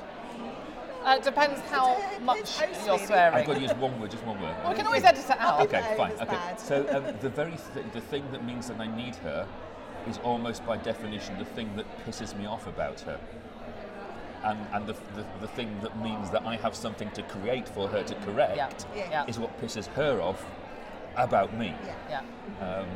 Uh, 1.03 1.17
it 1.17 1.23
depends 1.23 1.61
how 1.63 1.97
much 2.21 2.61
you're 2.85 2.99
swearing. 2.99 3.35
I've 3.35 3.47
got 3.47 3.55
to 3.55 3.61
use 3.61 3.73
one 3.75 3.99
word, 3.99 4.11
just 4.11 4.23
one 4.25 4.39
word. 4.41 4.55
Well, 4.63 4.71
we 4.73 4.77
can 4.77 4.87
always 4.87 5.03
edit 5.03 5.25
it 5.25 5.41
out. 5.41 5.63
Okay, 5.63 5.81
No, 5.81 5.97
fine. 5.97 6.13
Okay. 6.13 6.25
bad. 6.27 6.61
So 6.61 6.87
um, 6.91 7.05
the 7.23 7.31
very 7.31 7.57
th- 7.73 7.87
the 7.95 8.03
thing 8.03 8.25
that 8.33 8.45
means 8.45 8.69
that 8.69 8.79
I 8.79 8.87
need 8.95 9.17
her 9.17 9.49
is 10.07 10.19
almost 10.19 10.65
by 10.67 10.77
definition 10.77 11.39
the 11.39 11.47
thing 11.47 11.75
that 11.77 11.87
pisses 12.07 12.37
me 12.37 12.45
off 12.45 12.67
about 12.67 13.01
her. 13.01 13.19
And, 14.45 14.59
and 14.75 14.87
the, 14.87 14.93
the, 15.17 15.25
the 15.41 15.49
thing 15.49 15.75
that 15.81 15.99
means 16.03 16.29
that 16.33 16.45
I 16.45 16.57
have 16.57 16.75
something 16.75 17.11
to 17.13 17.23
create 17.23 17.67
for 17.67 17.89
her 17.89 18.03
to 18.03 18.15
correct 18.27 18.57
Yeah. 18.59 18.69
Yeah. 18.95 19.11
Yeah. 19.11 19.27
is 19.27 19.39
what 19.39 19.59
pisses 19.59 19.87
her 19.95 20.21
off 20.21 20.45
about 21.17 21.57
me. 21.57 21.75
Yeah. 22.11 22.21
Yeah. 22.61 22.67
Um, 22.67 22.87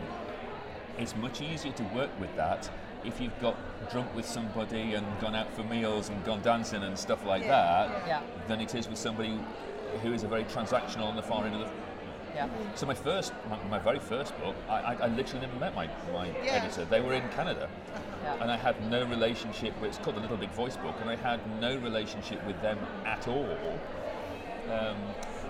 it's 0.99 1.15
much 1.17 1.41
easier 1.41 1.73
to 1.73 1.83
work 1.95 2.11
with 2.21 2.35
that 2.37 2.69
if 3.05 3.21
you've 3.21 3.39
got 3.41 3.57
drunk 3.91 4.13
with 4.15 4.27
somebody 4.27 4.95
and 4.95 5.07
gone 5.21 5.35
out 5.35 5.53
for 5.55 5.63
meals 5.65 6.09
and 6.09 6.25
gone 6.25 6.43
dancing 6.43 6.83
and 6.83 6.99
stuff 6.99 7.25
like 7.25 7.43
Yeah, 7.43 7.49
that 7.49 8.07
yeah. 8.07 8.21
than 8.49 8.61
it 8.61 8.75
is 8.75 8.89
with 8.89 8.99
somebody 8.99 9.39
who 10.03 10.13
is 10.13 10.25
a 10.25 10.29
very 10.29 10.45
transactional 10.45 11.05
on 11.07 11.17
the 11.17 11.23
far 11.23 11.45
end 11.47 11.55
of 11.55 11.61
the 11.61 11.69
Yeah. 12.35 12.49
so 12.75 12.87
my 12.87 12.95
first, 12.95 13.33
my, 13.49 13.57
my 13.71 13.79
very 13.79 14.01
first 14.01 14.39
book, 14.41 14.57
I, 14.69 14.75
I, 14.81 14.93
I 14.95 15.07
literally 15.09 15.47
never 15.47 15.59
met 15.61 15.75
my, 15.75 15.89
my 16.13 16.27
Yeah. 16.45 16.61
editor. 16.63 16.85
They 16.85 17.01
were 17.01 17.15
in 17.15 17.27
Canada, 17.31 17.69
Yeah. 18.25 18.37
and 18.43 18.51
I 18.51 18.57
had 18.57 18.75
no 18.91 19.05
relationship. 19.07 19.81
with 19.81 19.91
It's 19.91 19.99
called 19.99 20.17
the 20.17 20.21
Little 20.21 20.37
Big 20.37 20.51
Voice 20.51 20.77
book, 20.77 20.95
and 21.01 21.09
I 21.09 21.17
had 21.17 21.41
no 21.61 21.77
relationship 21.79 22.45
with 22.47 22.61
them 22.61 22.79
at 23.07 23.27
all. 23.29 23.49
Um, 24.71 24.97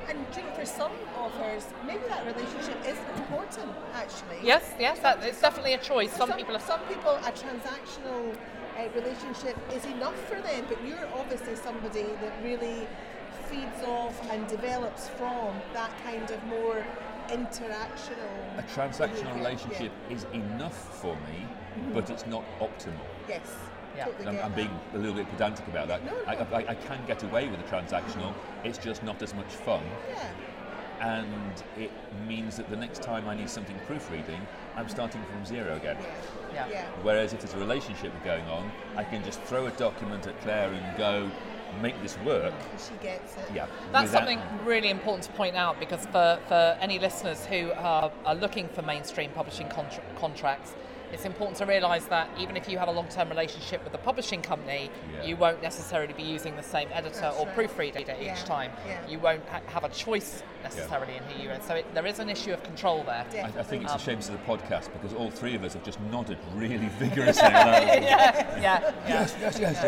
And 0.08 0.18
do 0.32 0.40
you 0.40 0.46
know, 0.46 0.52
for 0.52 0.64
some 0.64 0.92
authors, 1.18 1.66
maybe 1.86 2.00
that 2.08 2.24
relationship 2.26 2.78
is 2.86 2.98
important, 3.20 3.70
actually. 3.94 4.38
Yes, 4.42 4.72
yes, 4.78 4.98
that, 5.00 5.22
it's 5.22 5.40
definitely 5.40 5.74
a 5.74 5.78
choice. 5.78 6.12
Some, 6.12 6.30
Some 6.30 6.38
people 6.38 6.56
are. 6.56 6.60
some 6.60 6.80
people 6.88 7.10
a 7.10 7.32
transactional 7.32 8.34
uh, 8.78 8.88
relationship 8.94 9.56
is 9.74 9.84
enough 9.84 10.16
for 10.28 10.40
them, 10.40 10.64
but 10.68 10.78
you're 10.86 11.06
obviously 11.14 11.56
somebody 11.56 12.06
that 12.22 12.32
really 12.42 12.86
feeds 13.50 13.82
off 13.84 14.16
and 14.30 14.46
develops 14.48 15.08
from 15.10 15.54
that 15.74 15.90
kind 16.04 16.30
of 16.30 16.42
more 16.44 16.84
interactional. 17.28 18.58
a 18.58 18.62
transactional 18.62 19.34
behaviour. 19.34 19.34
relationship 19.34 19.92
is 20.10 20.24
enough 20.32 21.00
for 21.00 21.14
me, 21.16 21.46
but 21.92 22.08
it's 22.08 22.26
not 22.26 22.44
optimal. 22.60 23.04
Yes. 23.28 23.46
Yeah. 23.98 24.04
Totally 24.04 24.38
I'm, 24.38 24.44
I'm 24.44 24.52
being 24.54 24.70
a 24.94 24.98
little 24.98 25.14
bit 25.14 25.28
pedantic 25.28 25.66
about 25.66 25.88
that. 25.88 26.04
No, 26.04 26.12
I, 26.26 26.34
no. 26.36 26.46
I, 26.52 26.58
I 26.70 26.74
can 26.76 27.04
get 27.06 27.22
away 27.24 27.48
with 27.48 27.58
a 27.58 27.64
transactional, 27.64 28.32
it's 28.64 28.78
just 28.78 29.02
not 29.02 29.20
as 29.22 29.34
much 29.34 29.48
fun. 29.48 29.82
Yeah. 30.08 30.30
And 31.00 31.62
it 31.76 31.90
means 32.26 32.56
that 32.56 32.70
the 32.70 32.76
next 32.76 33.02
time 33.02 33.28
I 33.28 33.34
need 33.34 33.50
something 33.50 33.76
proofreading, 33.86 34.40
I'm 34.76 34.88
starting 34.88 35.22
from 35.24 35.44
zero 35.44 35.76
again. 35.76 35.96
Yeah. 36.52 36.68
Yeah. 36.68 36.86
Whereas 37.02 37.32
if 37.32 37.40
there's 37.40 37.54
a 37.54 37.58
relationship 37.58 38.12
going 38.24 38.44
on, 38.46 38.70
I 38.96 39.04
can 39.04 39.24
just 39.24 39.40
throw 39.42 39.66
a 39.66 39.70
document 39.72 40.26
at 40.26 40.40
Claire 40.42 40.72
and 40.72 40.96
go, 40.98 41.30
make 41.82 42.00
this 42.02 42.16
work. 42.20 42.54
She 42.78 42.94
gets 43.02 43.36
it. 43.36 43.48
Yeah. 43.54 43.66
That's 43.92 44.04
without- 44.04 44.18
something 44.18 44.40
really 44.64 44.90
important 44.90 45.24
to 45.24 45.32
point 45.32 45.56
out 45.56 45.78
because 45.80 46.06
for, 46.06 46.38
for 46.46 46.76
any 46.80 46.98
listeners 46.98 47.46
who 47.46 47.72
are, 47.72 48.10
are 48.24 48.34
looking 48.34 48.68
for 48.68 48.82
mainstream 48.82 49.30
publishing 49.30 49.68
contra- 49.68 50.02
contracts, 50.16 50.74
it's 51.12 51.24
important 51.24 51.56
to 51.58 51.66
realise 51.66 52.04
that 52.06 52.28
even 52.38 52.56
if 52.56 52.68
you 52.68 52.78
have 52.78 52.88
a 52.88 52.92
long 52.92 53.08
term 53.08 53.28
relationship 53.28 53.82
with 53.84 53.92
the 53.92 53.98
publishing 53.98 54.42
company, 54.42 54.90
Yeah. 55.12 55.24
you 55.24 55.36
won't 55.36 55.62
necessarily 55.62 56.12
be 56.12 56.22
using 56.22 56.56
the 56.56 56.62
same 56.62 56.88
editor 56.92 57.20
That's 57.20 57.36
or 57.38 57.46
right. 57.46 57.54
proofreader 57.54 58.00
Yeah, 58.00 58.32
each 58.32 58.44
time. 58.44 58.72
yeah. 58.86 58.98
You 59.08 59.18
won't 59.18 59.46
ha- 59.48 59.60
have 59.66 59.84
a 59.84 59.88
choice 59.88 60.42
necessarily 60.62 61.16
in 61.16 61.22
who 61.24 61.42
you 61.42 61.50
are. 61.50 61.60
So 61.60 61.74
it, 61.76 61.94
there 61.94 62.06
is 62.06 62.18
an 62.18 62.28
issue 62.28 62.52
of 62.52 62.62
control 62.62 63.04
there. 63.04 63.24
I, 63.32 63.60
I 63.60 63.62
think 63.62 63.84
it's 63.84 63.92
Um, 63.92 63.98
a 63.98 64.02
shame 64.02 64.20
to 64.20 64.32
the 64.32 64.38
podcast 64.38 64.92
because 64.92 65.14
all 65.14 65.30
three 65.30 65.54
of 65.54 65.62
us 65.64 65.72
have 65.74 65.84
just 65.84 66.00
nodded 66.10 66.38
really 66.54 66.88
vigorously. 66.98 67.42
yeah, 67.48 67.94
yeah, 67.94 68.60
yeah. 68.60 68.92
Yes, 69.06 69.34
yes, 69.40 69.58
yes. 69.58 69.84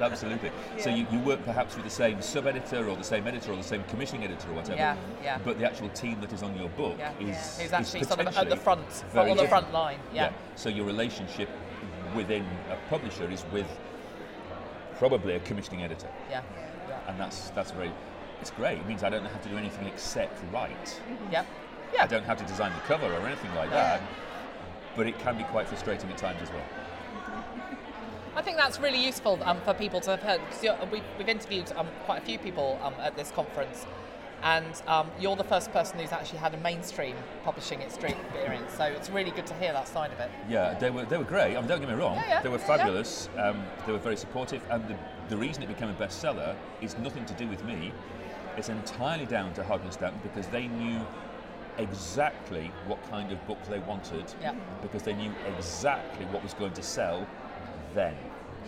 Absolutely. 0.00 0.50
So 0.78 0.90
you, 0.90 1.06
you 1.10 1.18
work 1.20 1.44
perhaps 1.44 1.74
with 1.74 1.84
the 1.84 1.90
same 1.90 2.20
sub 2.22 2.46
editor 2.46 2.88
or 2.88 2.96
the 2.96 3.02
same 3.04 3.26
editor 3.26 3.52
or 3.52 3.56
the 3.56 3.62
same 3.62 3.82
commissioning 3.84 4.24
editor 4.24 4.48
or 4.50 4.54
whatever. 4.54 4.76
Yeah, 4.76 4.96
yeah. 5.22 5.38
But 5.44 5.58
the 5.58 5.64
actual 5.66 5.88
team 5.90 6.20
that 6.20 6.32
is 6.32 6.42
on 6.42 6.56
your 6.58 6.68
book 6.70 6.96
Yeah. 6.98 7.12
is. 7.20 7.56
Who's 7.56 7.66
is 7.66 7.72
actually 7.72 8.04
sort 8.04 8.20
of 8.20 8.36
at 8.36 8.48
the 8.48 8.56
front, 8.56 9.04
on 9.14 9.36
the 9.36 9.48
front 9.48 9.72
line. 9.72 9.98
Yeah. 10.12 10.32
So 10.60 10.68
your 10.68 10.84
relationship 10.84 11.48
within 12.14 12.44
a 12.70 12.76
publisher 12.90 13.30
is 13.30 13.46
with 13.50 13.66
probably 14.98 15.36
a 15.36 15.40
commissioning 15.40 15.82
editor. 15.82 16.08
Yeah. 16.28 16.42
and 17.08 17.18
that's 17.18 17.48
that's 17.50 17.70
very 17.70 17.90
it's 18.42 18.50
great. 18.50 18.76
It 18.76 18.86
means 18.86 19.02
I 19.02 19.08
don't 19.08 19.24
have 19.24 19.42
to 19.42 19.48
do 19.48 19.56
anything 19.56 19.86
except 19.86 20.38
write. 20.52 21.00
Yeah. 21.32 21.46
I 21.98 22.06
don't 22.06 22.24
have 22.24 22.36
to 22.36 22.44
design 22.44 22.74
the 22.74 22.80
cover 22.80 23.06
or 23.06 23.26
anything 23.26 23.54
like 23.54 23.70
that. 23.70 24.02
But 24.96 25.06
it 25.06 25.18
can 25.20 25.38
be 25.38 25.44
quite 25.44 25.66
frustrating 25.66 26.10
at 26.10 26.18
times 26.18 26.42
as 26.42 26.50
well. 26.50 26.66
I 28.36 28.42
think 28.42 28.58
that's 28.58 28.78
really 28.78 29.02
useful 29.02 29.38
um, 29.44 29.62
for 29.62 29.72
people 29.72 30.00
to 30.02 30.10
have 30.10 30.20
heard. 30.20 30.42
We've, 30.92 31.02
we've 31.16 31.28
interviewed 31.30 31.72
um, 31.74 31.88
quite 32.04 32.22
a 32.22 32.26
few 32.26 32.38
people 32.38 32.78
um, 32.82 32.92
at 33.00 33.16
this 33.16 33.30
conference, 33.30 33.86
and 34.42 34.82
um, 34.86 35.10
you're 35.20 35.36
the 35.36 35.44
first 35.44 35.72
person 35.72 35.98
who's 35.98 36.12
actually 36.12 36.38
had 36.38 36.54
a 36.54 36.58
mainstream 36.58 37.16
publishing 37.44 37.80
experience. 37.82 38.72
So 38.76 38.84
it's 38.84 39.10
really 39.10 39.30
good 39.30 39.46
to 39.48 39.54
hear 39.54 39.72
that 39.72 39.88
side 39.88 40.12
of 40.12 40.20
it. 40.20 40.30
Yeah, 40.48 40.74
they 40.78 40.90
were 40.90 41.04
they 41.04 41.18
were 41.18 41.24
great. 41.24 41.56
I 41.56 41.60
mean, 41.60 41.68
don't 41.68 41.80
get 41.80 41.88
me 41.88 41.94
wrong. 41.94 42.16
Yeah, 42.16 42.28
yeah. 42.28 42.42
They 42.42 42.48
were 42.48 42.58
Yeah. 42.58 42.66
fabulous. 42.66 43.28
Um, 43.38 43.62
they 43.86 43.92
were 43.92 43.98
very 43.98 44.16
supportive, 44.16 44.62
and 44.70 44.86
the, 44.88 44.96
the 45.28 45.36
reason 45.36 45.62
it 45.62 45.68
became 45.68 45.88
a 45.90 45.94
bestseller 45.94 46.54
is 46.80 46.96
nothing 46.98 47.24
to 47.26 47.34
do 47.34 47.46
with 47.46 47.64
me. 47.64 47.92
It's 48.56 48.68
entirely 48.68 49.26
down 49.26 49.52
to 49.54 49.64
Hodder 49.64 49.90
Stoughton 49.90 50.18
because 50.22 50.46
they 50.48 50.66
knew 50.68 51.00
exactly 51.78 52.70
what 52.86 52.98
kind 53.10 53.32
of 53.32 53.46
book 53.46 53.58
they 53.68 53.78
wanted 53.80 54.24
Yeah. 54.40 54.54
because 54.82 55.02
they 55.02 55.14
knew 55.14 55.32
exactly 55.56 56.26
what 56.26 56.42
was 56.42 56.54
going 56.54 56.72
to 56.72 56.82
sell 56.82 57.26
then. 57.94 58.14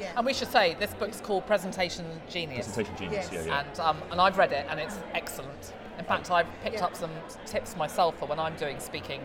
Yeah. 0.02 0.12
And 0.16 0.26
we 0.26 0.34
should 0.34 0.50
say 0.50 0.76
this 0.78 0.92
book's 0.94 1.20
called 1.20 1.46
Presentation 1.46 2.04
Genius. 2.28 2.66
Presentation 2.66 2.96
genius, 2.98 3.28
Yes. 3.32 3.46
yeah, 3.46 3.52
yeah. 3.52 3.64
And, 3.70 3.80
um, 3.80 4.02
and 4.10 4.20
I've 4.20 4.36
read 4.36 4.52
it 4.52 4.66
and 4.68 4.80
it's 4.80 4.98
excellent. 5.14 5.72
In 5.98 6.04
fact, 6.04 6.30
I've 6.30 6.46
picked 6.62 6.76
Yeah. 6.76 6.86
up 6.86 6.96
some 6.96 7.10
tips 7.46 7.76
myself 7.76 8.18
for 8.18 8.26
when 8.26 8.38
I'm 8.40 8.56
doing 8.56 8.80
speaking 8.80 9.20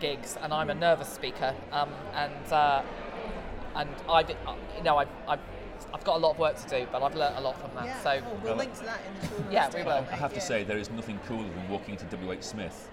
gigs, 0.00 0.36
and 0.42 0.52
I'm 0.52 0.70
a 0.70 0.74
nervous 0.74 1.08
speaker. 1.08 1.54
Um, 1.72 1.90
and 2.14 2.52
uh, 2.52 2.82
and 3.76 3.88
I, 4.08 4.22
did- 4.22 4.36
uh, 4.46 4.54
you 4.76 4.84
know, 4.84 4.96
I've, 4.98 5.08
I've, 5.28 5.40
I've 5.92 6.04
got 6.04 6.16
a 6.16 6.18
lot 6.18 6.32
of 6.32 6.38
work 6.38 6.56
to 6.56 6.68
do, 6.68 6.86
but 6.92 7.02
I've 7.02 7.14
learnt 7.16 7.36
a 7.36 7.40
lot 7.40 7.60
from 7.60 7.70
that. 7.74 7.86
yeah. 7.86 8.00
So 8.02 8.20
oh, 8.24 8.40
we'll 8.42 8.56
link 8.56 8.72
to 8.78 8.84
that 8.84 9.00
in 9.06 9.20
the 9.20 9.26
show. 9.44 9.50
Yeah, 9.50 9.70
we 9.74 9.82
will. 9.82 10.06
I 10.10 10.16
have 10.16 10.30
to 10.32 10.36
yeah. 10.38 10.42
say, 10.44 10.64
there 10.64 10.78
is 10.78 10.90
nothing 10.90 11.18
cooler 11.26 11.42
than 11.48 11.68
walking 11.68 11.94
into 11.94 12.04
W.H. 12.06 12.42
Smith 12.42 12.90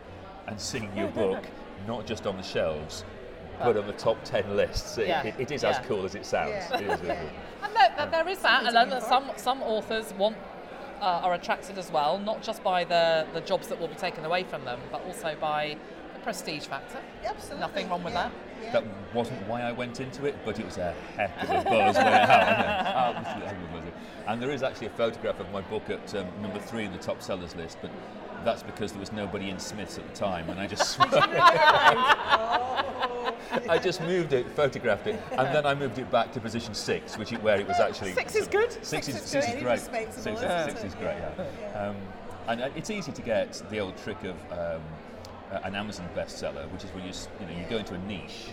and 0.48 0.60
seeing 0.60 0.90
your 0.98 1.08
book 1.24 1.44
not 1.88 2.06
just 2.06 2.26
on 2.28 2.38
the 2.38 2.44
shelves, 2.44 3.04
but 3.64 3.78
on 3.78 3.88
the 3.88 3.94
top 3.94 4.18
10 4.24 4.56
lists. 4.56 4.98
It, 4.98 5.08
Yeah. 5.08 5.24
it- 5.24 5.36
it 5.40 5.52
is 5.52 5.64
Yeah. 5.64 5.70
as 5.70 5.80
cool 5.88 6.06
as 6.06 6.16
it 6.16 6.26
sounds. 6.26 6.52
Yeah. 6.52 6.78
It 6.78 6.82
is, 6.88 7.02
isn't 7.02 7.10
And 7.64 7.76
there, 7.76 7.94
there- 7.98 8.08
there 8.08 8.28
is 8.30 8.40
that, 8.40 8.66
and 8.66 8.76
then 8.76 8.90
to 8.90 9.02
some 9.02 9.32
some 9.36 9.62
authors 9.64 10.14
want 10.14 10.36
uh, 11.02 11.22
are 11.26 11.34
attracted 11.34 11.78
as 11.80 11.92
well, 11.92 12.20
not 12.20 12.42
just 12.44 12.64
by 12.64 12.84
the 12.84 13.26
the 13.34 13.42
jobs 13.42 13.68
that 13.68 13.80
will 13.80 13.88
be 13.88 13.96
taken 13.96 14.26
away 14.26 14.44
from 14.44 14.66
them, 14.66 14.80
but 14.92 15.02
also 15.08 15.36
by 15.40 15.76
the 15.76 16.01
prestige 16.24 16.66
factor. 16.66 17.00
Absolutely. 17.26 17.60
Nothing 17.60 17.90
wrong 17.90 18.04
with 18.04 18.14
yeah. 18.14 18.24
that. 18.24 18.32
Yeah. 18.64 18.72
That 18.74 18.84
wasn't 19.14 19.48
why 19.48 19.62
I 19.62 19.72
went 19.72 20.00
into 20.00 20.26
it, 20.26 20.36
but 20.46 20.60
it 20.60 20.66
was 20.66 20.78
a 20.78 20.94
heck 21.16 21.44
of 21.44 21.50
a 21.50 21.64
buzz 21.70 21.96
when 21.96 22.08
it 22.08 22.14
happened. 22.14 23.26
Absolutely. 23.28 23.92
And 24.28 24.42
there 24.42 24.52
is 24.52 24.64
actually 24.64 24.88
a 24.88 24.92
photograph 24.92 25.40
of 25.40 25.52
my 25.52 25.62
book 25.62 25.90
at 25.90 26.16
um, 26.16 26.28
number 26.42 26.60
three 26.60 26.86
in 26.86 26.92
the 26.92 26.98
top 26.98 27.22
sellers 27.22 27.56
list, 27.56 27.78
but 27.82 27.92
that's 28.44 28.64
because 28.64 28.92
there 28.92 29.00
was 29.00 29.12
nobody 29.12 29.50
in 29.50 29.60
Smiths 29.60 29.98
at 29.98 30.08
the 30.08 30.16
time, 30.16 30.50
and 30.50 30.60
I 30.60 30.68
just 30.68 30.98
I 33.70 33.78
just 33.82 34.02
moved 34.02 34.34
it, 34.34 34.48
photographed 34.52 35.08
it, 35.08 35.20
and 35.32 35.54
then 35.54 35.66
I 35.66 35.74
moved 35.76 36.00
it 36.00 36.10
back 36.12 36.32
to 36.34 36.40
position 36.40 36.74
six, 36.74 37.18
which 37.18 37.34
it, 37.34 37.42
where 37.44 37.60
it 37.60 37.68
was 37.68 37.80
actually 37.80 38.14
Six 38.14 38.36
is 38.36 38.48
good. 38.48 38.72
Six, 38.84 39.08
is, 39.08 39.16
is 39.16 39.22
six 39.22 39.48
is 39.48 39.62
great. 39.62 39.64
respectable, 39.64 40.24
Six, 40.24 40.42
isn't 40.42 40.70
six 40.70 40.84
it? 40.84 40.88
is 40.88 40.96
great. 40.96 41.18
Yeah. 41.18 41.90
Um, 41.90 41.96
and 42.48 42.62
uh, 42.62 42.70
it's 42.76 42.90
easy 42.90 43.12
to 43.12 43.22
get 43.22 43.62
the 43.70 43.80
old 43.80 43.98
trick 43.98 44.24
of 44.24 44.36
um, 44.52 44.82
an 45.64 45.76
Amazon 45.76 46.08
bestseller, 46.16 46.70
which 46.72 46.84
is 46.84 46.90
when 46.92 47.04
you 47.06 47.12
you 47.40 47.46
know 47.46 47.60
you 47.62 47.66
go 47.70 47.78
into 47.78 47.94
a 47.94 47.98
niche 48.00 48.48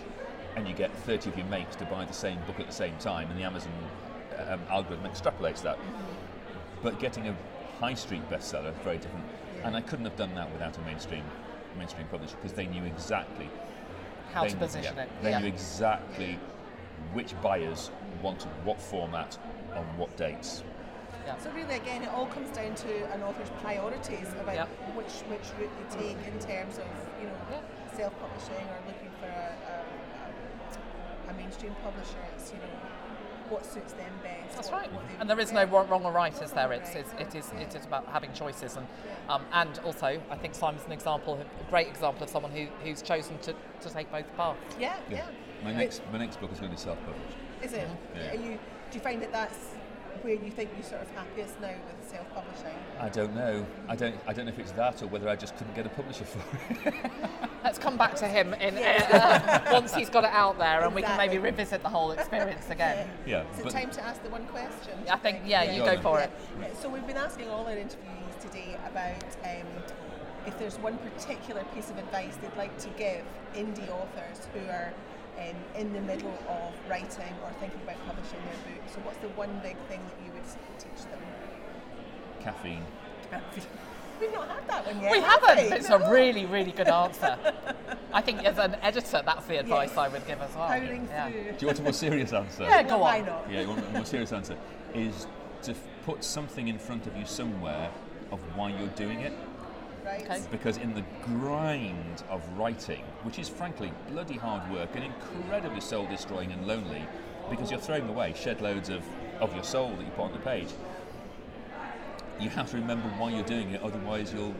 and 0.55 0.67
you 0.67 0.73
get 0.73 0.91
30 0.99 1.29
of 1.29 1.37
your 1.37 1.45
mates 1.47 1.75
to 1.77 1.85
buy 1.85 2.03
the 2.05 2.13
same 2.13 2.39
book 2.47 2.59
at 2.59 2.67
the 2.67 2.73
same 2.73 2.95
time, 2.97 3.29
and 3.29 3.39
the 3.39 3.43
Amazon 3.43 3.71
um, 4.49 4.59
algorithm 4.69 5.05
extrapolates 5.09 5.61
that. 5.63 5.77
But 6.81 6.99
getting 6.99 7.27
a 7.27 7.35
high 7.79 7.93
street 7.93 8.27
bestseller 8.29 8.71
is 8.71 8.77
very 8.83 8.97
different, 8.97 9.25
and 9.63 9.75
I 9.75 9.81
couldn't 9.81 10.05
have 10.05 10.15
done 10.17 10.33
that 10.35 10.51
without 10.51 10.77
a 10.77 10.81
mainstream 10.81 11.23
mainstream 11.77 12.07
publisher 12.07 12.35
because 12.37 12.53
they 12.53 12.65
knew 12.65 12.83
exactly 12.83 13.47
How 14.33 14.43
to 14.43 14.49
knew- 14.49 14.55
position 14.59 14.95
yeah, 14.97 15.03
it. 15.03 15.09
They 15.21 15.29
Yeah. 15.29 15.39
knew 15.39 15.47
exactly 15.47 16.37
which 17.13 17.39
buyers 17.41 17.91
wanted 18.21 18.49
what 18.65 18.81
format 18.81 19.37
on 19.75 19.85
what 19.97 20.15
dates. 20.17 20.63
So 21.37 21.51
really, 21.51 21.75
again, 21.75 22.01
it 22.03 22.09
all 22.09 22.25
comes 22.27 22.49
down 22.49 22.75
to 22.75 23.11
an 23.13 23.21
author's 23.23 23.49
priorities 23.61 24.27
about 24.41 24.55
Yep. 24.55 24.67
which 24.95 25.13
which 25.29 25.47
route 25.59 25.69
they 25.77 25.97
take 25.99 26.17
in 26.27 26.39
terms 26.39 26.77
of 26.77 26.87
you 27.21 27.27
know 27.27 27.33
Yeah. 27.51 27.59
self-publishing 27.97 28.65
or 28.67 28.79
looking 28.87 29.11
for 29.19 29.27
a, 29.27 29.53
a, 29.69 31.29
a 31.29 31.31
a 31.31 31.33
mainstream 31.35 31.75
publisher. 31.83 32.17
It's 32.35 32.51
you 32.51 32.57
know 32.59 32.73
what 33.49 33.65
suits 33.65 33.93
them 33.93 34.11
best. 34.23 34.55
That's 34.55 34.69
what- 34.71 34.81
right. 34.81 34.93
what 34.93 35.03
And 35.19 35.29
there 35.29 35.39
is 35.39 35.51
no 35.51 35.63
wrong 35.65 35.87
wrong 35.89 36.05
or 36.05 36.11
right, 36.11 36.39
is 36.41 36.51
there? 36.51 36.71
It's, 36.71 36.93
it's, 36.93 37.11
it, 37.19 37.33
is, 37.35 37.51
it 37.59 37.73
is 37.75 37.83
about 37.83 38.05
having 38.07 38.31
choices. 38.31 38.77
And, 38.77 38.85
um, 39.27 39.43
and 39.53 39.79
also, 39.79 40.21
I 40.29 40.35
think 40.37 40.53
Simon's 40.53 40.85
an 40.85 40.91
example, 40.91 41.33
a 41.39 41.69
great 41.71 41.87
example 41.87 42.21
of 42.23 42.29
someone 42.29 42.51
who, 42.51 42.67
who's 42.83 43.01
chosen 43.01 43.39
to, 43.39 43.55
to 43.81 43.89
take 43.89 44.11
both 44.11 44.25
paths. 44.37 44.59
Yeah, 44.79 44.97
yeah. 45.09 45.25
My 45.63 45.73
next 45.73 46.01
my 46.11 46.19
next 46.19 46.39
book 46.39 46.51
is 46.51 46.59
going 46.59 46.71
to 46.71 46.77
be 46.77 46.81
self-published. 46.81 47.37
Is 47.63 47.73
it? 47.73 47.87
Yeah. 48.15 48.31
Are 48.31 48.35
you? 48.35 48.59
Do 48.91 48.97
you 48.97 49.01
find 49.01 49.19
that 49.23 49.31
that's 49.31 49.57
where 50.21 50.33
you 50.33 50.51
think 50.51 50.69
you're 50.75 50.83
sort 50.83 51.01
of 51.01 51.09
happiest 51.11 51.59
now 51.61 51.69
with 51.69 52.09
self-publishing? 52.09 52.77
I 52.99 53.09
don't 53.09 53.35
know. 53.35 53.65
I 53.87 53.95
don't. 53.95 54.15
I 54.27 54.33
don't 54.33 54.45
know 54.45 54.51
if 54.51 54.59
it's 54.59 54.71
that 54.73 55.01
or 55.01 55.07
whether 55.07 55.27
I 55.29 55.35
just 55.35 55.55
couldn't 55.57 55.75
get 55.75 55.85
a 55.85 55.89
publisher 55.89 56.25
for 56.25 56.39
it. 56.87 56.93
Let's 57.63 57.77
come 57.77 57.97
back 57.97 58.15
to 58.15 58.27
him 58.27 58.53
in, 58.53 58.77
uh, 58.77 59.69
once 59.71 59.93
he's 59.93 60.09
got 60.09 60.23
it 60.23 60.31
out 60.31 60.57
there 60.57 60.85
and 60.85 60.95
we 60.95 61.01
can 61.01 61.17
maybe 61.17 61.37
revisit 61.37 61.83
the 61.83 61.89
whole 61.89 62.11
experience 62.11 62.67
again. 62.69 63.09
yeah, 63.25 63.43
Is 63.53 63.65
it 63.65 63.69
time 63.69 63.91
to 63.91 64.03
ask 64.03 64.23
the 64.23 64.29
one 64.29 64.45
question? 64.47 64.93
I 65.09 65.17
think, 65.17 65.41
yeah, 65.45 65.63
you 65.63 65.83
go 65.83 65.95
go 65.95 66.01
for 66.01 66.19
it. 66.21 66.31
Yeah. 66.59 66.67
So 66.81 66.89
we've 66.89 67.05
been 67.05 67.17
asking 67.17 67.49
all 67.49 67.65
our 67.65 67.75
interviewees 67.75 68.39
today 68.39 68.77
about 68.87 69.23
um, 69.43 69.67
if 70.47 70.57
there's 70.57 70.77
one 70.79 70.97
particular 70.97 71.63
piece 71.75 71.89
of 71.89 71.97
advice 71.97 72.37
they'd 72.41 72.57
like 72.57 72.77
to 72.79 72.89
give 72.97 73.23
indie 73.55 73.89
authors 73.89 74.47
who 74.53 74.61
are 74.69 74.93
um, 75.39 75.55
in 75.75 75.93
the 75.93 76.01
middle 76.01 76.37
of 76.49 76.73
writing 76.89 77.33
or 77.43 77.51
thinking 77.59 77.79
about 77.83 77.97
publishing 78.05 78.39
their 78.45 78.48
book. 78.48 78.48
So 78.99 79.05
what's 79.05 79.17
the 79.19 79.29
one 79.29 79.49
big 79.63 79.77
thing 79.87 79.99
that 80.01 80.25
you 80.25 80.31
would 80.33 80.43
teach 80.77 81.03
them? 81.05 81.19
caffeine. 82.41 82.83
We've 84.19 84.33
not 84.33 84.49
had 84.49 84.67
that 84.67 84.85
one 84.87 85.01
yet. 85.01 85.11
We 85.11 85.19
have 85.19 85.41
haven't. 85.41 85.69
we? 85.69 85.75
It's 85.77 85.89
No. 85.89 85.97
a 85.97 86.11
really, 86.11 86.45
really 86.45 86.71
good 86.71 86.87
answer. 86.89 87.37
I 88.13 88.21
think 88.21 88.43
as 88.43 88.57
an 88.57 88.75
editor, 88.81 89.21
that's 89.25 89.45
the 89.45 89.59
advice 89.59 89.95
I 89.95 90.07
would 90.09 90.25
give 90.27 90.41
as 90.41 90.53
well. 90.55 90.67
Powering 90.67 91.07
Yeah. 91.09 91.29
Do 91.29 91.55
you 91.59 91.67
want 91.67 91.79
a 91.79 91.83
more 91.83 91.93
serious 91.93 92.33
answer? 92.33 92.63
Yeah, 92.63 92.83
go 92.83 92.97
Why 92.97 93.19
on. 93.19 93.25
not? 93.27 93.45
Yeah, 93.51 93.61
you 93.61 93.67
want 93.69 93.85
a 93.85 93.89
more 93.91 94.05
serious 94.05 94.33
answer 94.33 94.57
is 94.93 95.27
to 95.63 95.71
f- 95.71 95.77
put 96.05 96.23
something 96.23 96.67
in 96.67 96.77
front 96.79 97.07
of 97.07 97.15
you 97.15 97.25
somewhere 97.25 97.89
of 98.31 98.39
why 98.57 98.69
you're 98.77 98.87
doing 98.89 99.21
it. 99.21 99.33
Right. 100.05 100.23
Okay. 100.23 100.41
Because 100.51 100.77
in 100.77 100.93
the 100.93 101.03
grind 101.23 102.23
of 102.29 102.41
writing, 102.57 103.03
which 103.23 103.37
is 103.39 103.47
frankly 103.47 103.91
bloody 104.09 104.37
hard 104.37 104.69
work 104.71 104.89
and 104.95 105.03
incredibly 105.03 105.81
soul 105.81 106.05
destroying 106.07 106.51
and 106.51 106.65
lonely, 106.67 107.03
because 107.49 107.71
you're 107.71 107.79
throwing 107.79 108.07
away 108.07 108.33
shed 108.35 108.61
loads 108.61 108.89
of, 108.89 109.03
of 109.39 109.53
your 109.53 109.63
soul 109.63 109.89
that 109.95 110.03
you 110.05 110.11
put 110.11 110.23
on 110.25 110.33
the 110.33 110.39
page, 110.39 110.69
you 112.39 112.49
have 112.49 112.69
to 112.71 112.77
remember 112.77 113.07
why 113.17 113.31
you're 113.31 113.43
doing 113.43 113.71
it, 113.71 113.81
otherwise, 113.81 114.33
you'll. 114.33 114.55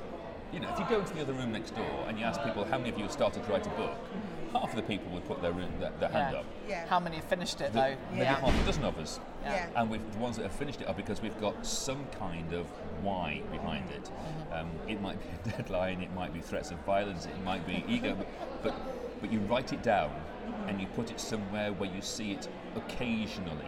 You 0.52 0.60
know, 0.60 0.70
if 0.74 0.80
you 0.80 0.86
go 0.90 1.00
into 1.00 1.14
the 1.14 1.22
other 1.22 1.34
room 1.34 1.52
next 1.52 1.76
door 1.76 2.06
and 2.08 2.18
you 2.18 2.26
ask 2.26 2.42
people 2.42 2.66
how 2.66 2.80
many 2.80 2.90
of 2.90 2.98
you 2.98 3.04
have 3.04 3.12
started 3.12 3.44
to 3.44 3.52
write 3.52 3.68
a 3.68 3.70
book, 3.70 3.92
half 4.52 4.72
of 4.72 4.76
the 4.76 4.82
people 4.82 5.12
would 5.12 5.24
put 5.28 5.44
their, 5.44 5.52
room, 5.52 5.72
their, 5.80 5.92
their 6.00 6.10
hand 6.10 6.36
up. 6.36 6.46
Yeah. 6.68 6.88
How 6.88 7.00
many 7.00 7.18
have 7.18 7.26
finished 7.26 7.62
it 7.62 7.72
The- 7.72 7.80
though? 7.80 7.96
Maybe 8.10 8.24
Yeah. 8.24 8.40
half 8.40 8.60
a 8.60 8.66
dozen 8.66 8.84
of 8.84 8.98
us. 8.98 9.20
Yeah. 9.44 9.68
And 9.76 9.92
we've, 9.92 10.12
the 10.12 10.18
ones 10.18 10.38
that 10.38 10.44
have 10.44 10.52
finished 10.52 10.82
it 10.82 10.88
are 10.88 10.96
because 10.96 11.22
we've 11.22 11.40
got 11.40 11.64
some 11.64 12.04
kind 12.18 12.52
of 12.54 12.66
why 13.04 13.44
behind 13.52 13.92
it. 13.92 14.06
Mm-hmm. 14.06 14.54
Um, 14.54 14.72
it 14.88 15.00
might 15.02 15.20
be 15.22 15.52
a 15.52 15.56
deadline, 15.58 16.02
it 16.02 16.12
might 16.16 16.34
be 16.34 16.40
threats 16.40 16.72
of 16.72 16.80
violence, 16.80 17.28
it 17.28 17.44
might 17.44 17.68
be 17.68 17.86
ego, 17.88 18.16
but, 18.18 18.28
but, 18.64 19.22
but 19.22 19.32
you 19.32 19.40
write 19.42 19.72
it 19.72 19.84
down 19.84 20.10
and 20.68 20.80
you 20.80 20.88
put 20.88 21.12
it 21.12 21.20
somewhere 21.20 21.72
where 21.74 21.90
you 21.90 22.02
see 22.02 22.32
it 22.32 22.48
occasionally. 22.76 23.68